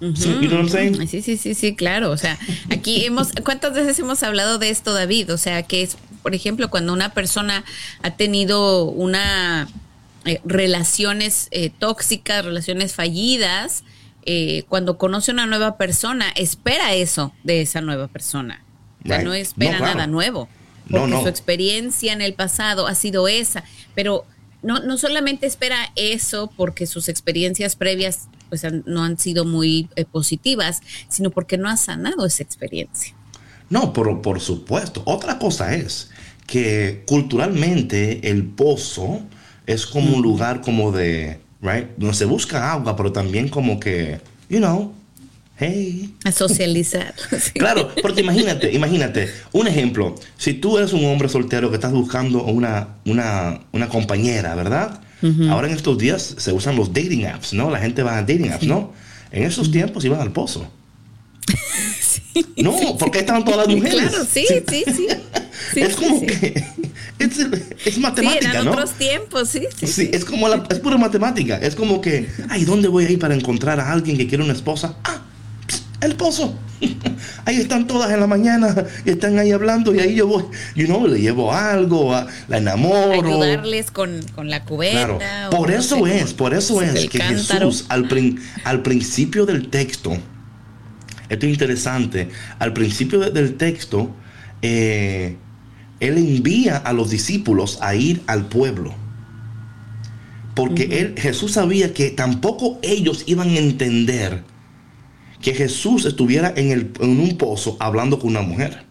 [0.00, 0.12] Sí.
[0.14, 1.08] Sí, you know what I'm saying?
[1.08, 2.10] Sí, sí, sí, sí, claro.
[2.10, 2.38] O sea,
[2.70, 5.32] aquí hemos, ¿cuántas veces hemos hablado de esto, David?
[5.32, 7.64] O sea, que es, por ejemplo, cuando una persona
[8.02, 9.68] ha tenido una
[10.26, 13.84] eh, relaciones eh, tóxicas, relaciones fallidas,
[14.26, 18.62] eh, cuando conoce una nueva persona, espera eso de esa nueva persona.
[19.04, 19.26] O sea, Right.
[19.26, 19.94] no espera No, claro.
[19.94, 20.48] nada nuevo.
[20.88, 21.22] No, Porque no.
[21.22, 23.64] su experiencia en el pasado ha sido esa.
[23.94, 24.24] Pero
[24.66, 29.88] no, no solamente espera eso porque sus experiencias previas pues han- no han sido muy
[29.96, 33.14] eh, positivas, sino porque no ha sanado esa experiencia.
[33.70, 35.02] No, por, por supuesto.
[35.06, 36.10] Otra cosa es
[36.46, 39.20] que culturalmente el pozo
[39.66, 44.20] es como un lugar como de, right, donde se busca agua, pero también como que,
[44.48, 44.92] you know,
[45.58, 47.14] hey, A socializar.
[47.40, 47.52] Sí.
[47.52, 52.44] Claro, porque imagínate, imagínate, un ejemplo, si tú eres un hombre soltero que estás buscando
[52.44, 55.00] una, una, una compañera, ¿verdad?
[55.50, 57.68] Ahora en estos días se usan los dating apps, ¿no?
[57.70, 58.92] La gente va a dating apps, ¿no?
[59.32, 60.70] En esos tiempos iban al pozo.
[62.56, 64.08] no, porque ahí estaban todas las mujeres.
[64.10, 65.06] Claro, sí, sí, sí.
[65.72, 66.26] Sí, es sí, como sí.
[66.26, 66.64] que
[67.18, 68.72] es, es Sí, matemática, eran ¿no?
[68.72, 69.86] otros tiempos, sí, sí.
[69.86, 71.56] Sí, es como la, es pura matemática.
[71.56, 74.52] Es como que, ay, ¿dónde voy a ir para encontrar a alguien que quiere una
[74.52, 74.96] esposa?
[75.04, 75.22] Ah,
[76.00, 76.58] el pozo.
[77.46, 78.74] Ahí están todas en la mañana
[79.06, 82.58] y están ahí hablando y ahí yo voy, you know, le llevo algo, a- la
[82.58, 83.12] enamoro.
[83.12, 85.16] Ayudarles con, con la cubeta.
[85.16, 85.50] Claro.
[85.50, 87.70] Por no eso sé, es, por eso es que cántaro.
[87.70, 90.12] Jesús al, prin- al principio del texto,
[91.30, 92.28] esto es interesante,
[92.58, 94.10] al principio de- del texto,
[94.60, 95.36] eh,
[96.00, 98.92] él envía a los discípulos a ir al pueblo.
[100.54, 104.42] Porque él, Jesús sabía que tampoco ellos iban a entender
[105.46, 108.82] que Jesús estuviera en, el, en un pozo hablando con una mujer.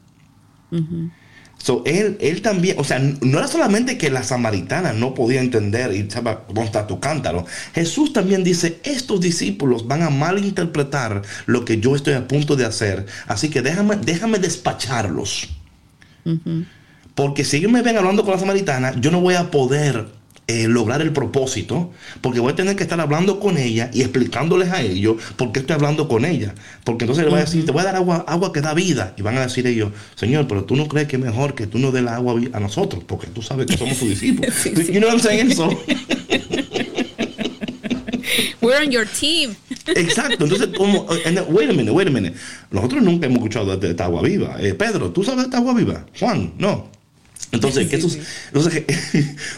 [1.58, 5.94] So, él, él también, o sea, no era solamente que la samaritana no podía entender
[5.94, 7.46] y estaba, ¿dónde está tu cántaro?
[7.74, 12.64] Jesús también dice, estos discípulos van a malinterpretar lo que yo estoy a punto de
[12.64, 15.50] hacer, así que déjame, déjame despacharlos.
[17.16, 20.08] Porque si ellos me ven hablando con la samaritana, yo no voy a poder
[20.48, 24.72] eh, lograr el propósito, porque voy a tener que estar hablando con ella y explicándoles
[24.72, 26.54] a ellos por qué estoy hablando con ella.
[26.84, 29.14] Porque entonces le voy a decir, te voy a dar agua, agua que da vida.
[29.18, 31.80] Y van a decir ellos, Señor, pero tú no crees que es mejor que tú
[31.80, 34.54] nos des la agua a nosotros, porque tú sabes que somos tus discípulos.
[34.66, 35.54] You know what I'm saying?
[35.56, 35.70] So,
[38.62, 39.56] We're on your team.
[39.88, 42.36] Exacto, entonces, como, and then, wait a minute, wait a minute.
[42.72, 44.58] Nosotros nunca hemos escuchado de esta agua viva.
[44.60, 46.06] Eh, Pedro, ¿tú sabes de esta agua viva?
[46.20, 46.90] Juan, no.
[47.52, 47.88] Entonces,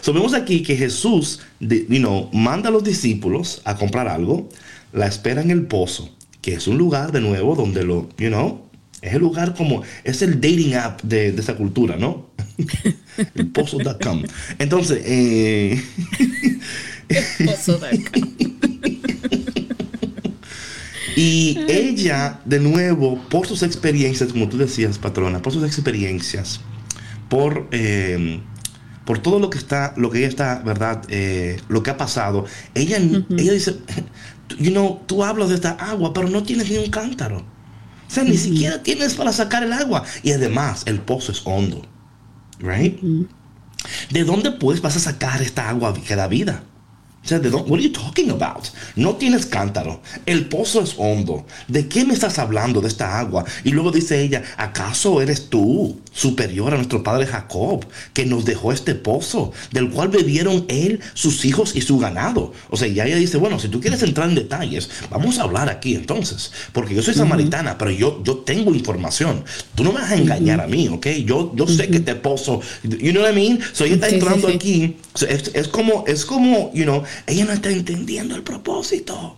[0.01, 4.49] so, vemos aquí que Jesús, de- you know, manda a los discípulos a comprar algo,
[4.93, 6.09] la espera en el pozo,
[6.41, 8.61] que es un lugar de nuevo donde lo, you know,
[9.01, 12.29] es el lugar como, es el dating app de, de esa cultura, ¿no?
[13.35, 14.23] el pozo.com.
[14.59, 15.81] Entonces, eh,
[17.45, 18.11] Pozo de acá.
[21.15, 26.59] Y ella, de nuevo, por sus experiencias, como tú decías, patrona, por sus experiencias,
[27.29, 28.41] por, eh,
[29.05, 31.03] por todo lo que está, lo que ella está, ¿verdad?
[31.09, 33.77] Eh, lo que ha pasado, ella, ella dice,
[34.59, 37.37] you know, tú hablas de esta agua, pero no tienes ni un cántaro.
[37.39, 40.03] O sea, ni siquiera tienes para sacar el agua.
[40.23, 41.81] Y además, el pozo es hondo.
[42.59, 42.99] Right?
[44.09, 46.63] ¿De dónde pues vas a sacar esta agua que da vida?
[47.27, 47.69] O sea, ¿de dónde?
[47.69, 48.67] What are you talking about?
[48.95, 50.01] No tienes cántaro.
[50.25, 51.45] El pozo es hondo.
[51.67, 53.43] ¿De qué me estás hablando de esta agua?
[53.65, 58.71] Y luego dice ella, ¿acaso eres tú superior a nuestro padre Jacob, que nos dejó
[58.71, 62.53] este pozo, del cual bebieron él, sus hijos y su ganado?
[62.69, 65.67] O sea, y ella dice, bueno, si tú quieres entrar en detalles, vamos a hablar
[65.69, 69.43] aquí entonces, porque yo soy samaritana, pero yo, yo tengo información.
[69.75, 71.07] Tú no me vas a engañar a mí, ¿ok?
[71.25, 73.59] Yo, yo sé que este pozo, you know what I mean?
[73.73, 74.53] So ella está Sí, sí, entrando sí.
[74.55, 79.37] aquí, so, es, es como, es como, you know, ella no está entendiendo el propósito.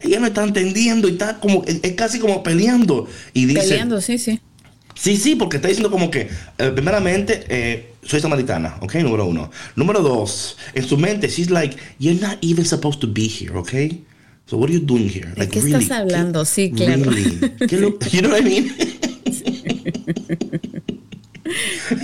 [0.00, 3.08] Ella no está entendiendo y está como, es, casi como peleando.
[3.34, 4.40] Y dice, Peleando, sí, sí.
[4.94, 8.96] Sí, sí, porque está diciendo como que, eh, primeramente, eh, soy samaritana, ¿ok?
[8.96, 9.50] Número uno.
[9.76, 13.72] Número dos, en su mente, she's like, you're not even supposed to be here, ¿ok?
[14.46, 15.32] So what are you doing here?
[15.36, 16.44] ¿De qué estás hablando?
[16.44, 17.04] Sí, claro.
[17.04, 17.38] Really?
[17.68, 18.74] ¿Qué lo, you know what I mean?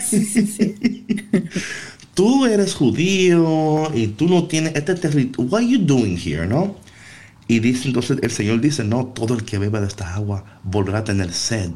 [0.08, 1.04] Sí, sí, sí.
[2.16, 5.50] tú eres judío y tú no tienes este territorio.
[5.50, 6.74] What are you doing here, no?
[7.46, 11.00] Y dice entonces el Señor dice, no, todo el que beba de esta agua volverá
[11.00, 11.72] a tener sed.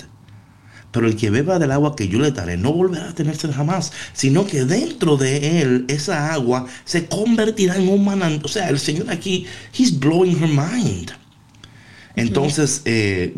[0.93, 3.53] Pero el que beba del agua que yo le daré no volverá a tener sed
[3.53, 8.45] jamás, sino que dentro de él esa agua se convertirá en un manantial.
[8.45, 9.47] O sea, el Señor aquí,
[9.79, 11.13] he's blowing her mind.
[12.17, 13.35] Entonces, eh,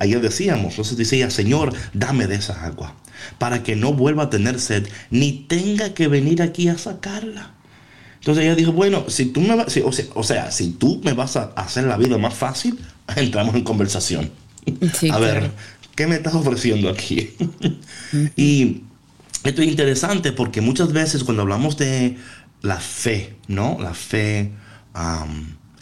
[0.00, 2.96] ayer decíamos, entonces decía, Señor, dame de esa agua,
[3.38, 7.54] para que no vuelva a tener sed, ni tenga que venir aquí a sacarla.
[8.20, 9.74] Entonces ella dijo, bueno, si tú me vas,
[10.14, 12.78] o, sea, si tú me vas a hacer la vida más fácil,
[13.16, 14.30] entramos en conversación.
[15.10, 15.50] a ver,
[15.94, 17.30] ¿qué me estás ofreciendo aquí?
[18.36, 18.82] y
[19.42, 22.18] esto es interesante porque muchas veces cuando hablamos de
[22.60, 23.78] la fe, ¿no?
[23.80, 24.52] La fe,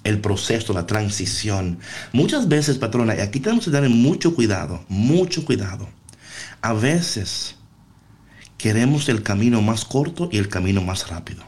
[0.04, 1.78] el proceso, la transición,
[2.12, 5.88] muchas veces, patrona, y aquí tenemos que tener mucho cuidado, mucho cuidado.
[6.60, 7.56] A veces
[8.56, 11.44] queremos el camino más corto y el camino más rápido.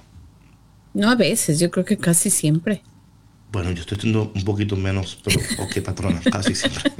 [0.94, 2.82] No a veces, yo creo que casi siempre.
[3.52, 6.92] Bueno, yo estoy teniendo un poquito menos, pero ok, patrona, casi siempre.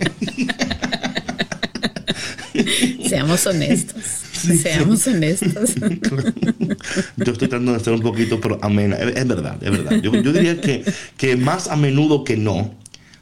[3.08, 4.04] Seamos honestos.
[4.04, 5.74] Seamos honestos.
[7.16, 8.92] yo estoy tratando de ser un poquito, pero amén.
[8.92, 10.00] Es, verdad, es verdad.
[10.00, 10.84] Yo, diría que,
[11.16, 12.74] que más a menudo que no,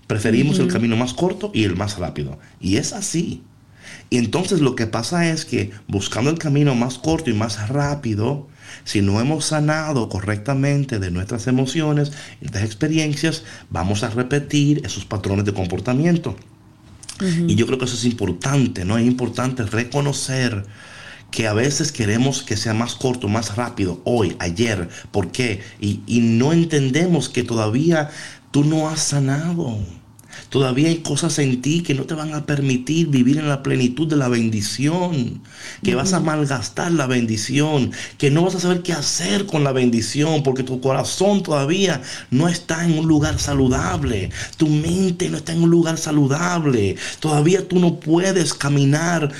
[0.06, 2.38] preferimos el camino más corto y el más rápido.
[2.60, 3.42] Y es así.
[4.10, 8.48] Y entonces lo que pasa es que buscando el camino más corto y más rápido,
[8.84, 15.04] si no hemos sanado correctamente de nuestras emociones y nuestras experiencias, vamos a repetir esos
[15.04, 16.36] patrones de comportamiento.
[17.20, 18.96] Y yo creo que eso es importante, ¿no?
[18.96, 20.64] Es importante reconocer
[21.32, 25.60] que a veces queremos que sea más corto, más rápido, hoy, ayer, ¿por qué?
[25.80, 28.10] Y, y no entendemos que todavía
[28.52, 29.78] tú no has sanado.
[30.50, 34.08] Todavía hay cosas en ti que no te van a permitir vivir en la plenitud
[34.08, 35.42] de la bendición,
[35.82, 39.72] que vas a malgastar la bendición, que no vas a saber qué hacer con la
[39.72, 45.52] bendición, porque tu corazón todavía no está en un lugar saludable, tu mente no está
[45.52, 49.30] en un lugar saludable, todavía tú no puedes caminar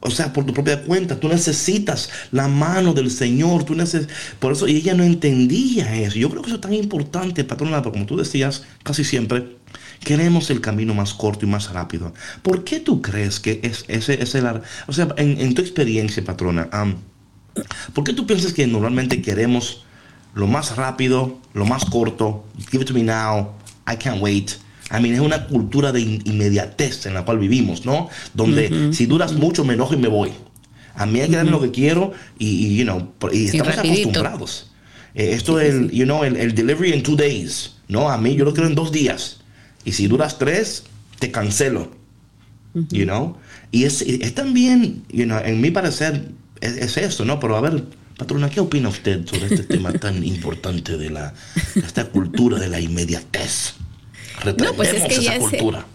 [0.00, 4.52] o sea, por tu propia cuenta, tú necesitas la mano del Señor, tú necesitas, por
[4.52, 6.18] eso, y ella no entendía eso.
[6.18, 9.56] Yo creo que eso es tan importante, patrona, porque como tú decías casi siempre,
[10.00, 12.12] Queremos el camino más corto y más rápido.
[12.42, 14.46] ¿Por qué tú crees que es, ese es el...
[14.86, 16.68] O sea, en, tu experiencia, patrona,
[17.92, 19.84] ¿por qué tú piensas que normalmente queremos
[20.34, 22.46] lo más rápido, lo más corto?
[22.70, 23.54] Give it to me now.
[23.86, 24.52] I can't wait.
[24.90, 28.08] I mean, es una cultura de inmediatez en la cual vivimos, ¿no?
[28.34, 30.32] Donde si duras mucho me enojo y me voy.
[30.94, 34.70] A mí hay que darme lo que quiero y, you know, y estamos acostumbrados.
[35.14, 37.74] Eh, esto es el, you know, el, el, delivery in two days.
[37.88, 39.40] No, a mí yo lo quiero en dos días.
[39.88, 40.84] Y si duras tres,
[41.18, 41.90] te cancelo.
[42.90, 43.38] You know?
[43.70, 46.28] Y es, es también, you know, en mi parecer,
[46.60, 47.40] es, eso, ¿no?
[47.40, 47.84] Pero a ver,
[48.18, 51.32] patrona, ¿qué opina usted sobre este tema tan importante de la,
[51.74, 53.76] esta cultura de la inmediatez?
[54.44, 55.86] No, pues es que ya cultura.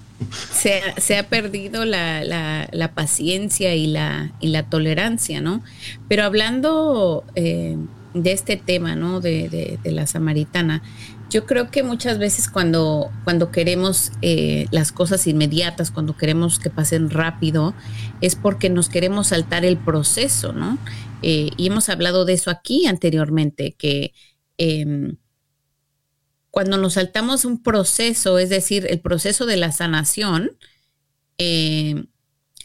[0.52, 5.64] Se, se, ha perdido la, la, la, paciencia y la, y la tolerancia, ¿no?
[6.08, 7.78] Pero hablando eh,
[8.16, 9.22] de este tema, ¿no?
[9.22, 10.82] De, de, de la samaritana,
[11.34, 16.70] yo creo que muchas veces cuando, cuando queremos eh, las cosas inmediatas, cuando queremos que
[16.70, 17.74] pasen rápido,
[18.22, 20.78] es porque nos queremos saltar el proceso, ¿no?
[21.24, 24.14] Eh, y hemos hablado de eso aquí anteriormente, que
[24.60, 25.18] em,
[26.52, 30.52] cuando nos saltamos un proceso, es decir, el proceso de la sanación,
[31.40, 32.06] em,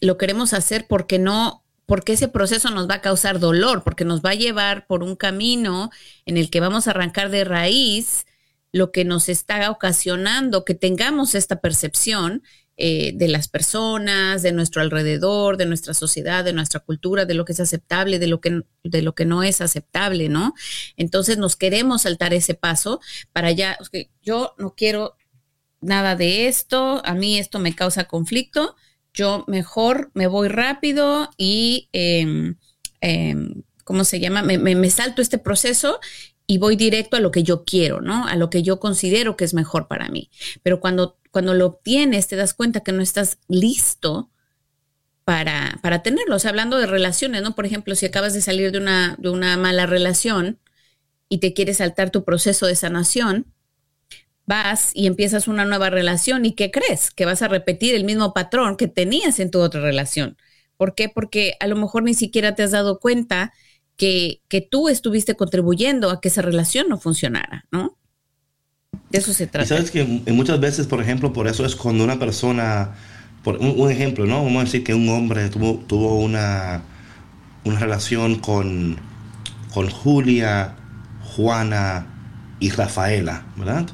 [0.03, 4.21] lo queremos hacer porque no porque ese proceso nos va a causar dolor, porque nos
[4.21, 5.91] va a llevar por un camino
[6.27, 8.27] en el que vamos a arrancar de raíz
[8.73, 12.43] lo que nos está ocasionando que tengamos esta percepción
[12.81, 17.45] eh, de las personas, de nuestro alrededor, de nuestra sociedad, de nuestra cultura, de lo
[17.45, 20.55] que es aceptable, de lo que, de lo que no es aceptable, ¿no?
[20.97, 23.01] Entonces nos queremos saltar ese paso
[23.33, 23.77] para ya,
[24.23, 25.17] yo no quiero
[25.81, 28.77] nada de esto, a mí esto me causa conflicto,
[29.13, 32.59] yo mejor me voy rápido y, em,
[33.01, 34.43] em, ¿cómo se llama?
[34.43, 35.99] Me, me, salto este proceso
[36.51, 38.27] y voy directo a lo que yo quiero, ¿no?
[38.27, 40.31] A lo que yo considero que es mejor para mí.
[40.63, 44.31] Pero cuando, cuando lo obtienes, te das cuenta que no estás listo
[45.25, 46.37] para, para tenerlo.
[46.37, 47.55] O sea, hablando de relaciones, ¿no?
[47.55, 50.59] Por ejemplo, si acabas de salir de una, de una mala relación
[51.29, 53.53] y te quieres saltar tu proceso de sanación,
[54.47, 57.11] vas y empiezas una nueva relación y ¿qué crees?
[57.11, 60.39] Que vas a repetir el mismo patrón que tenías en tu otra relación.
[60.79, 61.11] ¿Por qué?
[61.11, 63.53] Porque a lo mejor ni siquiera te has dado cuenta
[63.99, 67.99] que, tú estuviste contribuyendo a que esa relación no funcionara, ¿no?
[69.11, 69.65] De eso se trata.
[69.65, 72.95] Y sabes que muchas veces, por ejemplo, por eso es cuando una persona,
[73.43, 74.45] por un, ejemplo, ¿no?
[74.45, 76.83] Vamos a decir que un hombre tuvo, tuvo una,
[77.65, 78.97] una relación con,
[79.75, 80.77] con Julia,
[81.23, 82.07] Juana
[82.61, 83.87] y Rafaela, ¿verdad?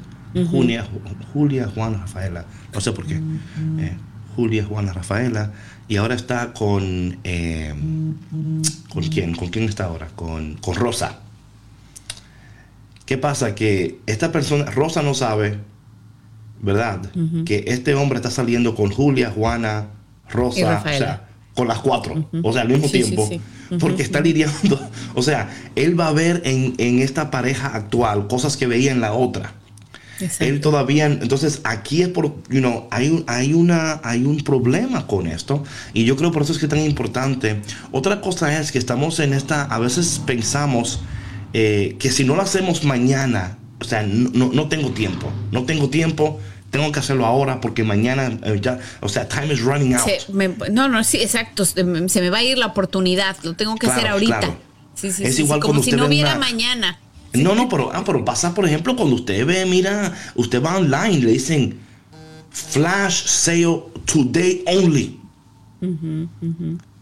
[0.51, 0.85] Julia,
[1.33, 2.45] Julia, Juana, Rafaela.
[2.73, 3.21] No sé por qué.
[3.79, 3.97] Eh,
[4.35, 5.53] Julia, Juana, Rafaela.
[5.87, 7.17] Y ahora está con...
[7.23, 7.73] Eh,
[8.89, 9.35] ¿Con quién?
[9.35, 10.07] ¿Con quién está ahora?
[10.15, 11.19] Con, con Rosa.
[13.05, 13.53] ¿Qué pasa?
[13.53, 15.59] Que esta persona, Rosa no sabe,
[16.61, 17.01] ¿verdad?
[17.45, 19.89] Que este hombre está saliendo con Julia, Juana,
[20.29, 23.29] Rosa, o sea, con las cuatro, o sea, al mismo tiempo,
[23.79, 24.79] porque está lidiando,
[25.13, 29.01] o sea, él va a ver en, en, esta pareja actual cosas que veía en
[29.01, 29.53] la otra.
[30.39, 35.27] Él todavía, entonces aquí es por, you know, hay, hay, una, hay un problema con
[35.27, 35.63] esto
[35.93, 37.61] y yo creo por eso es que es tan importante.
[37.91, 41.01] Otra cosa es que estamos en esta, a veces pensamos
[41.53, 45.89] eh, que si no lo hacemos mañana, o sea, no, no, tengo tiempo, no tengo
[45.89, 46.39] tiempo,
[46.69, 50.07] tengo que hacerlo ahora porque mañana eh, ya, o sea, time is running out.
[50.71, 54.07] no, no, sí, exacto, se me va a ir la oportunidad, lo tengo que hacer
[54.07, 54.55] ahorita.
[54.95, 56.99] Sí, sí, es igual como si no hubiera mañana.
[57.37, 61.19] No, no, pero, ah, pero pasa, por ejemplo, cuando usted ve, mira, usted va online,
[61.19, 61.79] le dicen
[62.51, 65.19] flash sale today only.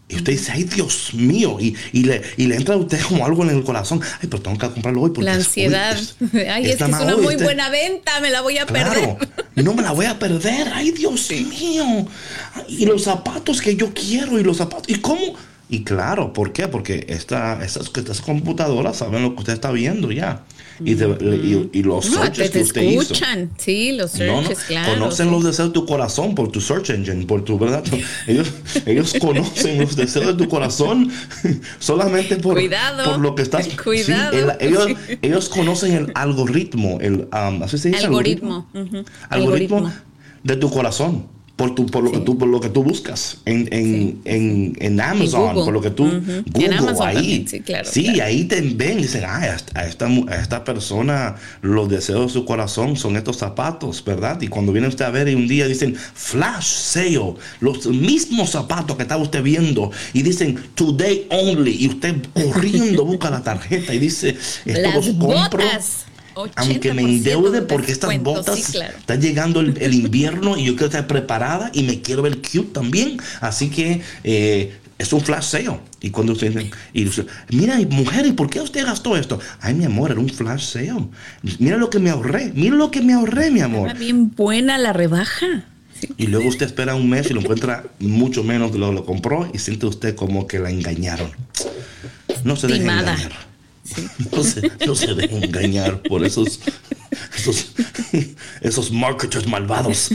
[0.06, 1.74] Y usted dice, ay Dios mío, y,
[2.04, 5.10] le, entra a usted como algo en el corazón, ay, pero tengo que comprarlo hoy
[5.10, 5.96] porque La ansiedad,
[6.50, 9.16] ay, es que es una muy buena venta, me la voy a perder.
[9.54, 12.06] No me la voy a perder, ay Dios mío.
[12.68, 15.36] Y los zapatos que yo quiero, y los zapatos, ¿y cómo?
[15.68, 16.68] Y claro, ¿por qué?
[16.68, 20.44] Porque esta, estas, estas computadoras saben lo que usted está viendo ya.
[20.80, 23.50] Y, y, los searches que usted escuchan.
[23.56, 24.94] Sí, los searches, claro.
[24.94, 27.84] Conocen los deseos de tu corazón por tu search engine, por tu verdad.
[28.26, 28.52] Ellos,
[28.84, 31.10] ellos conocen los deseos de tu corazón
[31.78, 32.60] solamente por,
[33.04, 33.68] por lo que estás.
[33.82, 34.56] Cuidado.
[34.58, 34.88] ellos,
[35.22, 38.06] ellos conocen el algoritmo, el um, ¿así se dice?
[38.06, 38.68] Algoritmo.
[39.30, 39.92] algoritmo
[40.42, 43.68] de tu corazón por, tu, por, lo que tú, por lo que tú buscas en,
[43.72, 47.46] en, en, en Amazon, por lo que tú Google, ahí.
[47.48, 51.88] sí, claro, sí ahí te ven y dicen, ah, a esta, a esta persona los
[51.88, 54.40] deseos de su corazón son estos zapatos, ¿verdad?
[54.42, 58.96] Y cuando viene usted a ver y un día dicen, flash sale, los mismos zapatos
[58.96, 64.00] que estaba usted viendo y dicen, today only, y usted corriendo busca la tarjeta y
[64.00, 65.62] dice, esto los compro.
[65.62, 66.06] Botas
[66.56, 71.70] aunque me endeude porque estas botas está llegando el, invierno y yo quiero estar preparada
[71.72, 73.18] y me quiero ver cute también.
[73.40, 75.80] Así que eh, es un flash sale.
[76.00, 76.52] Y cuando usted
[76.92, 77.10] y
[77.50, 79.38] mira, mujer, ¿y por qué usted gastó esto?
[79.60, 81.08] Ay, mi amor, era un flash sale.
[81.58, 83.88] Mira lo que me ahorré, mira lo que me ahorré, mi amor.
[83.88, 85.64] Está bien buena la rebaja.
[86.16, 89.04] Y luego usted espera un mes y lo encuentra mucho menos de lo que lo
[89.06, 91.30] compró y siente usted como que la engañaron.
[92.44, 93.32] No se deje engañar.
[94.32, 96.60] No, se, no se dejen engañar por esos,
[97.36, 97.72] esos,
[98.62, 100.10] esos marketers malvados.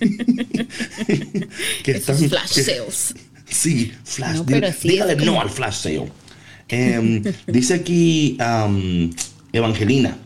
[1.82, 3.14] que están, flash sales.
[3.48, 4.36] Sí, flash.
[4.36, 6.12] No, dígale no al flash sale.
[6.68, 9.10] Em, dice aquí um,
[9.52, 10.16] Evangelina.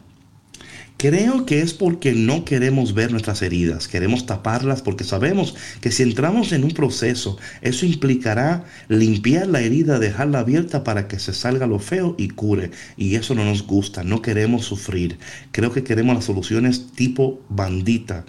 [0.96, 6.02] Creo que es porque no queremos ver nuestras heridas, queremos taparlas porque sabemos que si
[6.02, 11.66] entramos en un proceso, eso implicará limpiar la herida, dejarla abierta para que se salga
[11.66, 12.70] lo feo y cure.
[12.96, 15.18] Y eso no nos gusta, no queremos sufrir.
[15.50, 18.24] Creo que queremos las soluciones tipo bandita,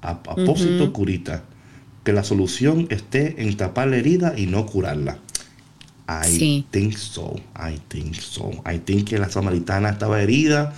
[0.00, 1.44] apósito curita.
[2.04, 5.18] Que la solución esté en tapar la herida y no curarla.
[6.08, 8.50] I think so, I think so.
[8.70, 10.74] I think que la samaritana estaba herida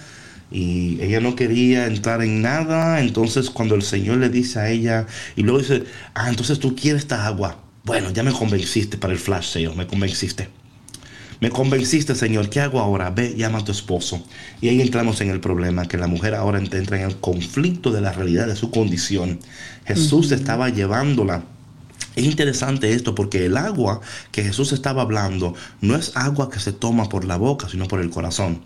[0.50, 3.00] y ella no quería entrar en nada.
[3.00, 5.84] Entonces cuando el Señor le dice a ella y luego dice,
[6.14, 7.58] ah, entonces tú quieres esta agua.
[7.84, 10.48] Bueno, ya me convenciste para el flash Señor, me convenciste.
[11.38, 13.10] Me convenciste, Señor, ¿qué hago ahora?
[13.10, 14.24] Ve, llama a tu esposo.
[14.62, 18.00] Y ahí entramos en el problema, que la mujer ahora entra en el conflicto de
[18.00, 19.38] la realidad de su condición.
[19.84, 21.44] Jesús estaba llevándola.
[22.14, 24.00] Es interesante esto porque el agua
[24.32, 28.00] que Jesús estaba hablando no es agua que se toma por la boca, sino por
[28.00, 28.62] el corazón.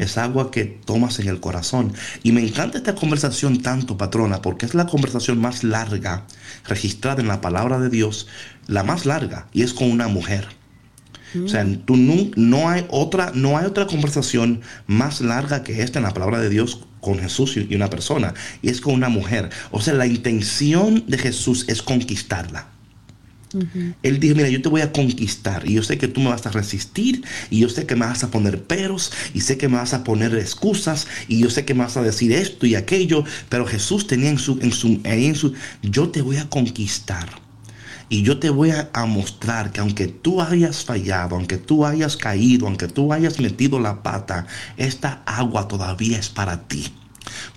[0.00, 1.92] Es agua que tomas en el corazón.
[2.22, 6.26] Y me encanta esta conversación tanto, patrona, porque es la conversación más larga
[6.66, 8.28] registrada en la palabra de Dios,
[8.66, 10.46] la más larga, y es con una mujer.
[11.44, 16.04] O sea, tú no, hay otra, no hay otra conversación más larga que esta en
[16.04, 19.50] la palabra de Dios con Jesús y una persona, y es con una mujer.
[19.72, 22.73] O sea, la intención de Jesús es conquistarla.
[24.02, 26.46] Él dijo, mira, yo te voy a conquistar y yo sé que tú me vas
[26.46, 29.76] a resistir y yo sé que me vas a poner peros y sé que me
[29.76, 33.24] vas a poner excusas y yo sé que me vas a decir esto y aquello,
[33.48, 37.28] pero Jesús tenía en su, en su, en su, yo te voy a conquistar.
[38.10, 42.18] Y yo te voy a, a, mostrar que aunque tú hayas fallado, aunque tú hayas
[42.18, 44.46] caído, aunque tú hayas metido la pata,
[44.76, 46.92] esta agua todavía es para ti.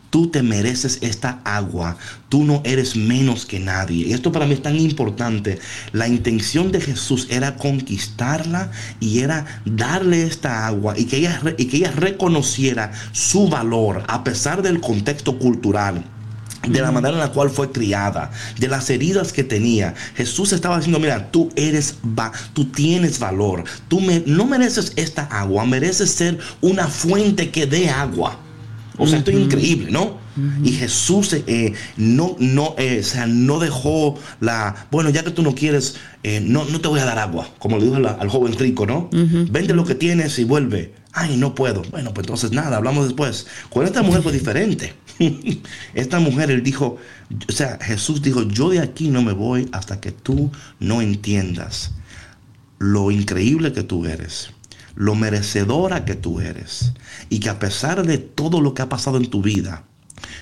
[0.09, 1.97] Tú te mereces esta agua,
[2.29, 4.13] tú no eres menos que nadie.
[4.13, 5.59] Esto para mí es tan importante.
[5.91, 11.65] La intención de Jesús era conquistarla y era darle esta agua y que ella, y
[11.65, 16.03] que ella reconociera su valor a pesar del contexto cultural
[16.67, 19.93] de la manera en la cual fue criada, de las heridas que tenía.
[20.15, 25.23] Jesús estaba diciendo, mira, tú eres, va, tú tienes valor, tú me, no mereces esta
[25.23, 28.39] agua, mereces ser una fuente que dé agua.
[28.97, 30.17] O sea, esto es increíble, ¿no?
[30.63, 35.41] Y Jesús eh, no, no, eh, o sea, no dejó la, bueno, ya que tú
[35.41, 38.53] no quieres, eh, no, no te voy a dar agua, como le dijo al joven
[38.57, 39.09] rico, ¿no?
[39.11, 40.93] Vende lo que tienes y vuelve.
[41.13, 41.81] Ay, no puedo.
[41.89, 43.47] Bueno, pues entonces nada, hablamos después.
[43.71, 44.93] Con esta mujer fue diferente.
[45.95, 46.97] esta mujer, él dijo,
[47.49, 51.91] o sea, Jesús dijo, yo de aquí no me voy hasta que tú no entiendas
[52.77, 54.51] lo increíble que tú eres
[54.97, 56.93] lo merecedora que tú eres.
[57.29, 59.83] Y que a pesar de todo lo que ha pasado en tu vida,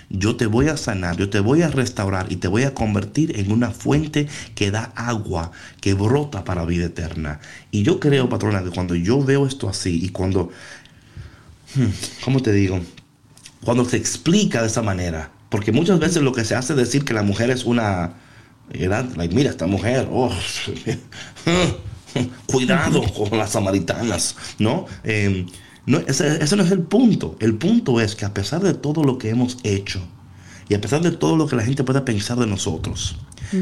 [0.09, 3.37] yo te voy a sanar, yo te voy a restaurar y te voy a convertir
[3.37, 5.51] en una fuente que da agua,
[5.81, 7.41] que brota para vida eterna.
[7.69, 10.51] Y yo creo, patrona, que cuando yo veo esto así y cuando,
[11.75, 11.89] hmm,
[12.23, 12.79] ¿cómo te digo?
[13.61, 17.03] Cuando se explica de esa manera, porque muchas veces lo que se hace es decir
[17.03, 18.13] que la mujer es una,
[18.71, 20.31] mira, esta mujer, oh,
[22.45, 24.85] cuidado con las samaritanas, ¿no?
[25.03, 25.45] Em,
[25.85, 27.35] no ese, no es el punto.
[27.39, 30.01] El punto es que a pesar de todo lo que hemos hecho
[30.67, 33.17] y a pesar de todo lo que la gente pueda pensar de nosotros,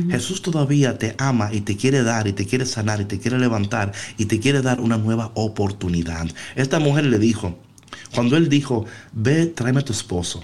[0.10, 3.38] Jesús todavía te ama y te quiere dar y te quiere sanar y te quiere
[3.38, 6.28] levantar y te quiere dar una nueva oportunidad.
[6.56, 7.60] Esta mujer le dijo,
[8.16, 10.44] cuando él dijo, ve, tráeme a tu esposo.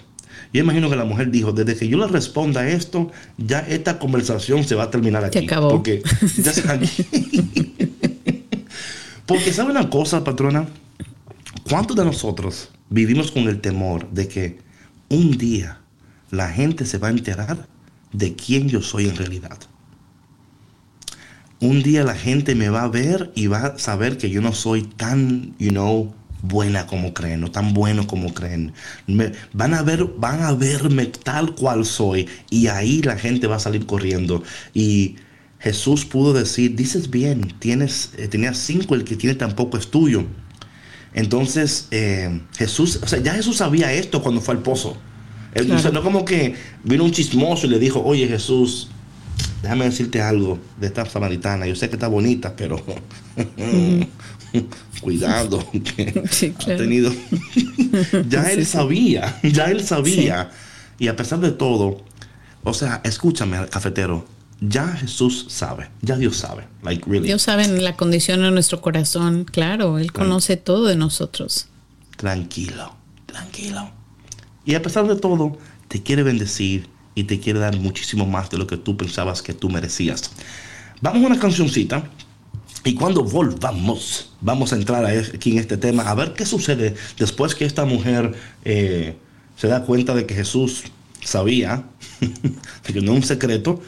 [0.51, 4.64] Yo imagino que la mujer dijo, desde que yo le responda esto, ya esta conversación
[4.64, 5.39] se va a terminar aquí.
[5.39, 5.70] Se acabó.
[5.70, 6.01] Porque
[6.38, 6.64] ya se
[9.30, 10.65] Porque sabe una cosa, patrona,
[11.69, 14.57] ¿cuántos de nosotros vivimos con el temor de que
[15.07, 15.82] un día
[16.32, 17.67] la gente se va a enterar
[18.11, 19.59] de quién yo soy en realidad?
[21.59, 24.51] Un día la gente me va a ver y va a saber que yo no
[24.51, 26.11] soy tan, you know,
[26.41, 28.73] buena como creen, no tan bueno como creen.
[29.53, 33.59] van a ver, van a verme tal cual soy y ahí la gente va a
[33.59, 34.41] salir corriendo
[34.73, 35.17] y
[35.60, 40.24] Jesús pudo decir, dices bien, tienes, eh, tenías cinco, el que tiene tampoco es tuyo.
[41.14, 44.97] Entonces, eh, Jesús, o sea, ya Jesús sabía esto cuando fue al pozo.
[45.91, 48.89] no como que vino un chismoso y le dijo, oye Jesús,
[49.62, 51.68] déjame decirte algo de esta samaritana.
[51.68, 52.82] Yo sé que está bonita, pero
[55.01, 57.12] cuidado, que ha tenido.
[58.30, 60.51] ya él sabía, ya él sabía.
[60.99, 62.01] Y a pesar de todo,
[62.64, 64.26] o sea, escúchame, cafetero,
[64.62, 66.68] ya Jesús sabe, ya Dios sabe.
[66.84, 67.28] Like, really.
[67.28, 71.68] Dios sabe la condición de nuestro corazón, claro, Él conoce todo de nosotros.
[72.18, 72.95] Tranquilo,
[73.26, 73.91] tranquilo.
[74.66, 75.57] Y a pesar de todo,
[75.88, 79.53] te quiere bendecir y te quiere dar muchísimo más de lo que tú pensabas que
[79.53, 80.32] tú merecías.
[81.01, 82.03] Vamos a una cancioncita
[82.84, 87.55] y cuando volvamos, vamos a entrar aquí en este tema a ver qué sucede después
[87.55, 88.34] que esta mujer
[88.64, 89.18] eh,
[89.55, 90.84] se da cuenta de que Jesús
[91.22, 91.84] sabía,
[92.20, 93.82] de que no es un secreto,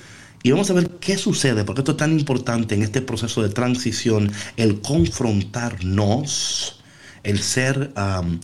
[0.44, 3.50] y vamos a ver qué sucede, porque esto es tan importante en este proceso de
[3.50, 6.82] transición, el confrontarnos,
[7.24, 7.92] el ser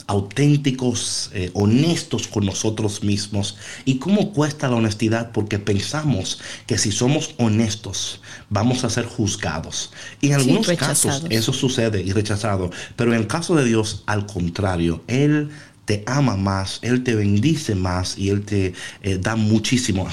[0.05, 3.57] auténticos, eh, honestos con nosotros mismos.
[3.85, 5.31] ¿Y cómo cuesta la honestidad?
[5.31, 9.91] Porque pensamos que si somos honestos vamos a ser juzgados.
[10.21, 14.25] Y en algunos casos eso sucede y rechazado, pero en el caso de Dios, al
[14.25, 15.49] contrario, Él
[15.87, 20.05] te ama más, Él te bendice más y Él te eh, da muchísimo.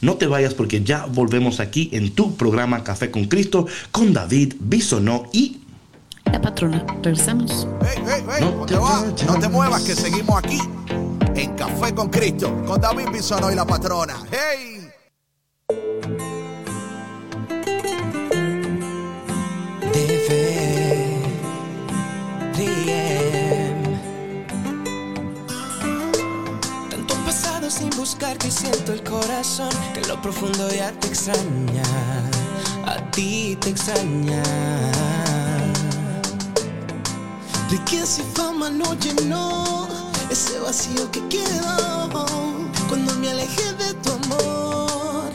[0.00, 4.54] No te vayas porque ya volvemos aquí en tu programa Café con Cristo con David
[4.58, 5.58] Bisonó y...
[6.24, 7.68] La patrona, regresamos.
[8.40, 8.74] no, te
[9.24, 10.58] no te muevas que seguimos aquí
[11.36, 14.16] en Café con Cristo con David Bisonó y la patrona.
[14.32, 14.79] ¡Hey!
[28.18, 31.82] Que siento el corazón que en lo profundo ya te extraña,
[32.84, 34.42] a ti te extraña.
[37.70, 39.86] Riqueza y fama no llenó
[40.28, 42.08] ese vacío que quedó
[42.88, 45.32] cuando me alejé de tu amor.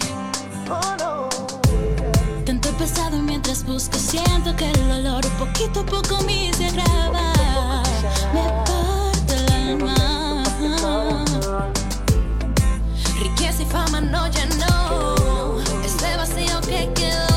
[2.46, 7.84] Tanto pesado mientras busco, siento que el dolor poquito a poco me se agrava.
[8.34, 10.44] Me parte el alma
[13.60, 17.35] y fama no llenó ese vacío que quedó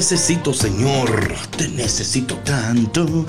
[0.00, 1.10] necesito, Señor.
[1.58, 3.26] Te necesito tanto.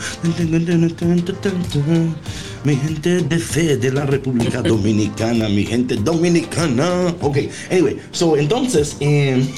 [2.64, 7.14] Mi gente de fe de la República Dominicana, mi gente dominicana.
[7.22, 9.46] Ok, anyway, so entonces, em,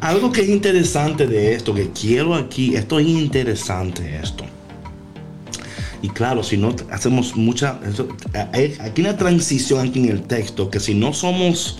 [0.00, 4.44] algo que es interesante de esto, que quiero aquí, esto es interesante esto.
[6.00, 7.78] Y claro, si no hacemos mucha...
[7.86, 8.08] eso-
[8.52, 11.78] hay- Aquí una transición aquí en el texto, que si no somos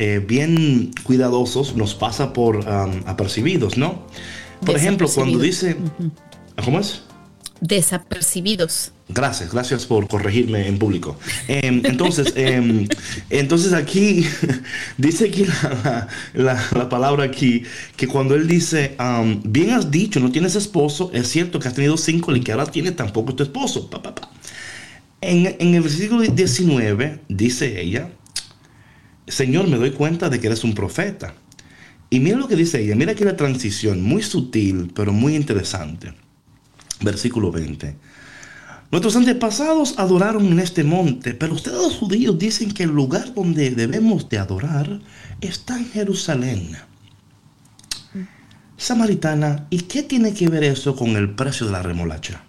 [0.00, 4.06] eh, bien cuidadosos, nos pasa por um, apercibidos, ¿no?
[4.64, 5.76] Por ejemplo, cuando dice...
[6.64, 7.02] ¿Cómo es?
[7.62, 8.92] Desapercibidos.
[9.08, 11.16] Gracias, gracias por corregirme en público.
[11.48, 12.86] Em, entonces, em,
[13.28, 14.24] entonces aquí
[14.98, 17.64] dice aquí la, la- la palabra aquí
[17.96, 21.74] que cuando él dice, am, bien has dicho, no tienes esposo, es cierto que has
[21.74, 23.90] tenido cinco y que ahora tienes tampoco tu esposo.
[23.90, 24.30] Pa, pa, pa.
[25.20, 28.10] En, en el versículo 19 dice ella,
[29.30, 31.34] Señor, me doy cuenta de que eres un profeta.
[32.10, 36.12] Y mira lo que dice ella, mira aquí la transición, muy sutil, pero muy interesante.
[37.00, 37.96] Versículo 20.
[38.90, 43.70] Nuestros antepasados adoraron en este monte, pero ustedes los judíos dicen que el lugar donde
[43.70, 45.00] debemos de adorar
[45.40, 46.76] está en Jerusalén.
[48.76, 52.44] Samaritana, ¿y qué tiene que ver eso con el precio de la remolacha?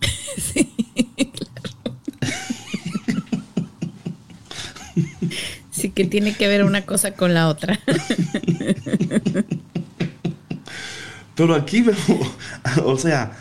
[0.36, 0.73] Sí
[5.94, 7.80] que tiene que ver una cosa con la otra.
[11.34, 12.28] Pero aquí vemos,
[12.84, 13.32] o sea,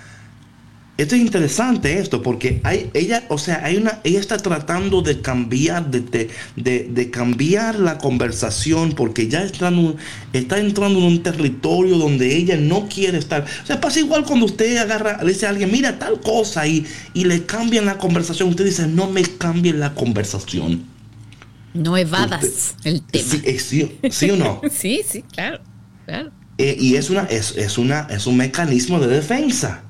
[0.97, 5.21] esto es interesante esto, porque hay, ella, o sea, hay una, ella está tratando de
[5.21, 9.97] cambiar, de, de, de- de cambiar la conversación, porque ya está, en un-
[10.33, 13.45] está entrando en un territorio donde ella no quiere estar.
[13.63, 16.85] O sea, pasa igual cuando usted agarra, le dice a alguien, mira tal cosa, y,
[17.13, 18.49] y le cambian la conversación.
[18.49, 20.92] Usted dice, no me cambien la conversación.
[21.73, 23.25] No evadas el tema.
[23.25, 24.61] Sí, eh, sí, sí o no.
[24.71, 25.59] Sí, sí, claro.
[26.05, 26.31] claro.
[26.57, 29.83] Eh, y es, una, es, es una, es un mecanismo de defensa.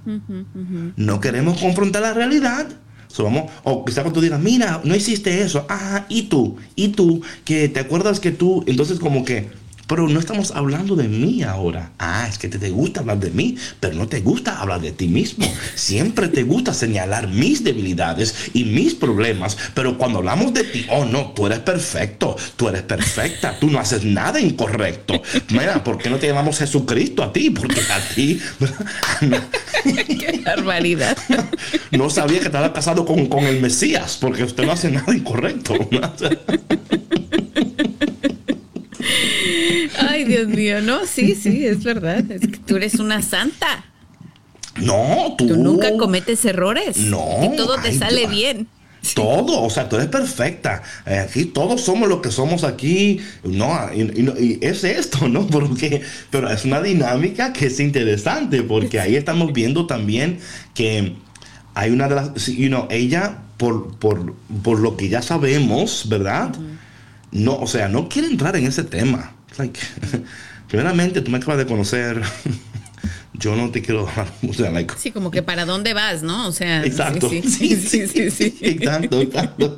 [0.95, 2.67] No queremos confrontar la realidad.
[3.07, 5.65] So, vamos, o quizá cuando tú digas, mira, no hiciste eso.
[5.69, 9.49] Ah, y tú, y tú, que te acuerdas que tú, entonces como que,
[9.87, 11.91] pero no estamos hablando de mí ahora.
[11.99, 14.91] Ah, es que te, te gusta hablar de mí, pero no te gusta hablar de
[14.91, 15.45] ti mismo.
[15.75, 21.05] Siempre te gusta señalar mis debilidades y mis problemas, pero cuando hablamos de ti, oh
[21.05, 25.21] no, tú eres perfecto, tú eres perfecta, tú no haces nada incorrecto.
[25.49, 27.49] Mira, ¿por qué no te llamamos Jesucristo a ti?
[27.49, 28.39] Porque a ti
[29.21, 29.37] no,
[29.83, 31.17] Qué barbaridad.
[31.91, 35.73] no sabía que estaba casado con, con el Mesías, porque usted no hace nada incorrecto.
[39.99, 42.23] Ay, Dios mío, no, sí, sí, es verdad.
[42.31, 43.85] Es que tú eres una santa.
[44.81, 46.97] No, tú, Tú nunca cometes errores.
[46.97, 48.31] No, Y todo te ay, sale Dios.
[48.31, 48.67] bien.
[49.15, 50.81] Todo, o sea, tú eres perfecta.
[51.05, 53.19] Eh, Aquí todos somos lo que somos aquí.
[53.43, 55.45] No, y, y- y es esto, ¿no?
[55.47, 60.39] Porque, pero es una dinámica que es interesante porque ahí estamos viendo también
[60.73, 61.13] que
[61.75, 64.33] hay una de las, you know, ella por, por,
[64.63, 66.55] por lo que ya sabemos, ¿verdad?
[67.33, 69.35] No, o sea, no quiere entrar en ese tema.
[69.57, 69.79] Like,
[70.69, 72.21] primeramente, tú me acabas de conocer.
[73.35, 76.47] Yo no te quiero dar, o sea, like, Sí, como que para dónde vas, ¿no?
[76.47, 77.29] O sea, Exacto.
[77.29, 78.55] sí, sí, sí, sí, sí.
[78.61, 79.75] Exacto, exacto.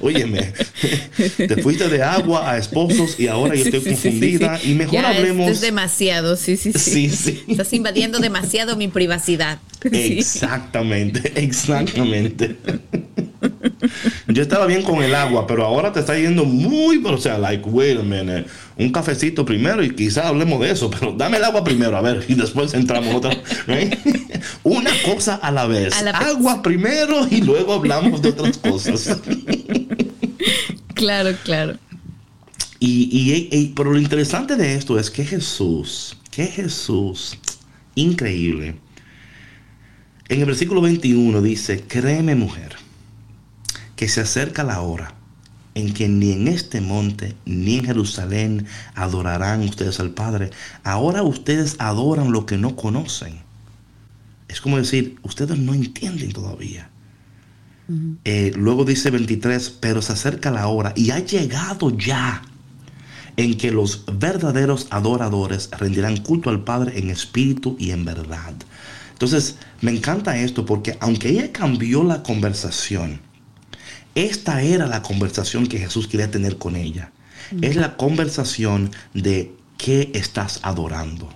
[0.00, 0.54] Óyeme,
[1.36, 4.58] te fuiste de agua a esposos y ahora yo estoy confundida.
[4.64, 5.42] Y mejor Ya, hablemos.
[5.46, 7.10] esto es demasiado, sí, sí, sí.
[7.10, 7.44] Sí.
[7.48, 9.58] Estás invadiendo demasiado mi privacidad.
[9.82, 12.56] Exactamente, exactamente.
[14.28, 17.38] Yo estaba bien con el agua, pero ahora te está yendo muy, pero, o sea,
[17.38, 18.46] like, wait a minute.
[18.76, 22.24] Un cafecito primero y quizás hablemos de eso, pero dame el agua primero, a ver,
[22.28, 23.30] y después entramos otra.
[23.66, 23.94] right?
[24.62, 25.94] Una cosa a la vez.
[25.94, 26.28] A la vez.
[26.28, 29.20] agua primero y luego hablamos de otras cosas.
[30.94, 31.76] Claro, claro.
[32.78, 37.38] Y, y- y- pero lo interesante de esto es que Jesús, que Jesús,
[37.94, 38.76] increíble.
[40.28, 42.76] En el versículo 21 dice, créeme mujer,
[43.96, 45.14] que se acerca la hora
[45.74, 50.50] en que ni en este monte ni en Jerusalén adorarán ustedes al Padre.
[50.84, 53.40] Ahora ustedes adoran lo que no conocen.
[54.48, 56.90] Es como decir, ustedes no entienden todavía.
[58.24, 62.42] Eh, luego dice 23, pero se acerca la hora y ha llegado ya
[63.36, 68.54] en que los verdaderos adoradores rendirán culto al Padre en espíritu y en verdad.
[69.12, 73.20] Entonces, me encanta esto porque aunque ella cambió la conversación,
[74.14, 77.12] esta era la conversación que Jesús quería tener con ella.
[77.60, 81.28] Es la conversación de qué estás adorando.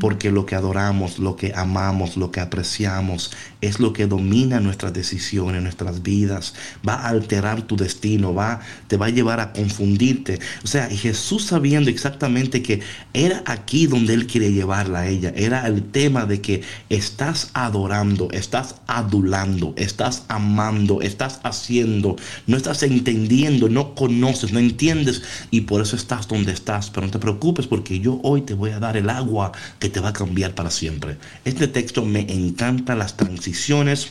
[0.00, 4.92] Porque lo que adoramos, lo que amamos, lo que apreciamos, es lo que domina nuestras
[4.92, 6.54] decisiones, nuestras vidas.
[6.86, 10.38] Va a alterar tu destino, va, te va a llevar a confundirte.
[10.64, 12.80] O sea, y Jesús sabiendo exactamente que
[13.12, 15.32] era aquí donde Él quiere llevarla a ella.
[15.36, 22.16] Era el tema de que estás adorando, estás adulando, estás amando, estás haciendo,
[22.46, 26.90] no estás entendiendo, no conoces, no entiendes y por eso estás donde estás.
[26.90, 30.00] Pero no te preocupes porque yo hoy te voy a dar el agua que te
[30.00, 31.16] va a cambiar para siempre.
[31.44, 34.10] Este texto me encanta las transiciones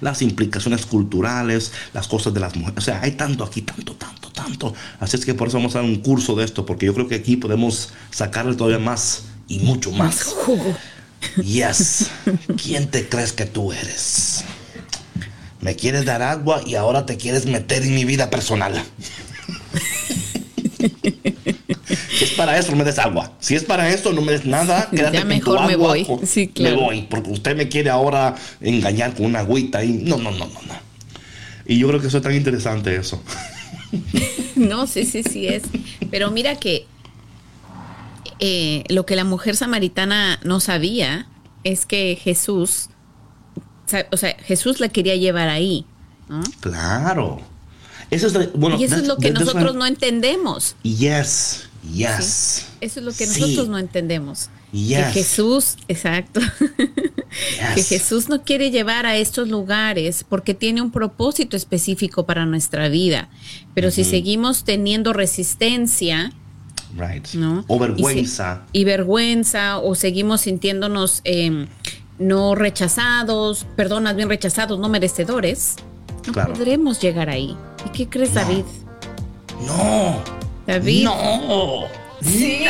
[0.00, 2.78] las implicaciones culturales, las cosas de las mujeres.
[2.78, 4.74] O sea, hay tanto aquí, tanto, tanto, tanto.
[4.98, 7.08] Así es que por eso vamos a dar un curso de esto, porque yo creo
[7.08, 10.24] que aquí podemos sacarle todavía más y mucho más.
[10.24, 10.76] Jugo.
[11.44, 12.10] Yes.
[12.62, 14.42] ¿Quién te crees que tú eres?
[15.60, 18.82] Me quieres dar agua y ahora te quieres meter en mi vida personal.
[22.20, 23.32] Si es para eso, no me des agua.
[23.40, 24.90] Si es para eso, no me des nada.
[24.90, 25.88] Quédate Ya con mejor tu me agua.
[25.88, 26.04] voy.
[26.04, 26.76] Con- Sí, claro.
[26.76, 30.46] Me voy, porque usted me quiere ahora engañar con una agüita y no, no, no,
[30.46, 30.74] no, no.
[31.66, 33.22] Y yo creo que eso es tan interesante eso.
[34.54, 35.62] No, sí, sí, sí es.
[36.10, 36.86] Pero mira que
[38.40, 41.26] eh, lo que la mujer samaritana no sabía
[41.64, 42.88] es que Jesús,
[44.12, 45.86] o sea, Jesús la quería llevar ahí.
[46.28, 46.42] ¿no?
[46.60, 47.40] Claro.
[48.10, 50.76] Eso es, bueno, y eso es lo que nosotros no entendemos.
[50.82, 52.66] Yes, yes.
[52.80, 53.40] Eso es lo que Sí.
[53.40, 54.48] nosotros no entendemos.
[54.72, 55.06] Yes.
[55.06, 56.40] Que Jesús, exacto,
[57.74, 57.88] que Yes.
[57.88, 63.28] Jesús no quiere llevar a estos lugares porque tiene un propósito específico para nuestra vida.
[63.74, 66.32] Pero si seguimos teniendo resistencia,
[66.96, 67.26] Right.
[67.34, 67.64] ¿no?
[67.68, 68.62] O Y, vergüenza.
[68.72, 71.66] se- y vergüenza, o seguimos sintiéndonos eh,
[72.18, 75.76] no rechazados, perdón, más bien rechazados, no merecedores,
[76.26, 76.52] no Claro.
[76.52, 77.56] podremos llegar ahí.
[77.86, 78.40] ¿Y qué crees, No.
[78.40, 78.64] David?
[79.66, 80.39] No.
[80.66, 81.04] David.
[81.04, 81.84] No.
[82.22, 82.64] Sí,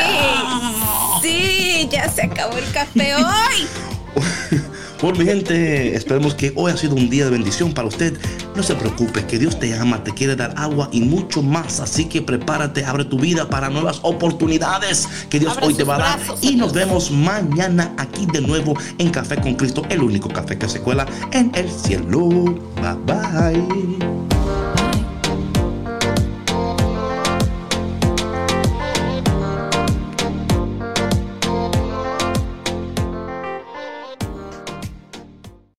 [1.21, 3.67] sí, ya se acabó el café hoy.
[5.01, 8.15] Bueno, mi gente, esperemos que hoy ha sido un día de bendición para usted.
[8.55, 11.79] No se preocupe, que Dios te ama, te quiere dar agua y mucho más.
[11.79, 15.99] Así que prepárate, abre tu vida para nuevas oportunidades que Dios hoy te va a
[15.99, 16.19] dar.
[16.41, 20.69] Y nos vemos mañana aquí de nuevo en Café con Cristo, el único café que
[20.69, 22.29] se cuela en el cielo.
[22.29, 24.30] Bye bye.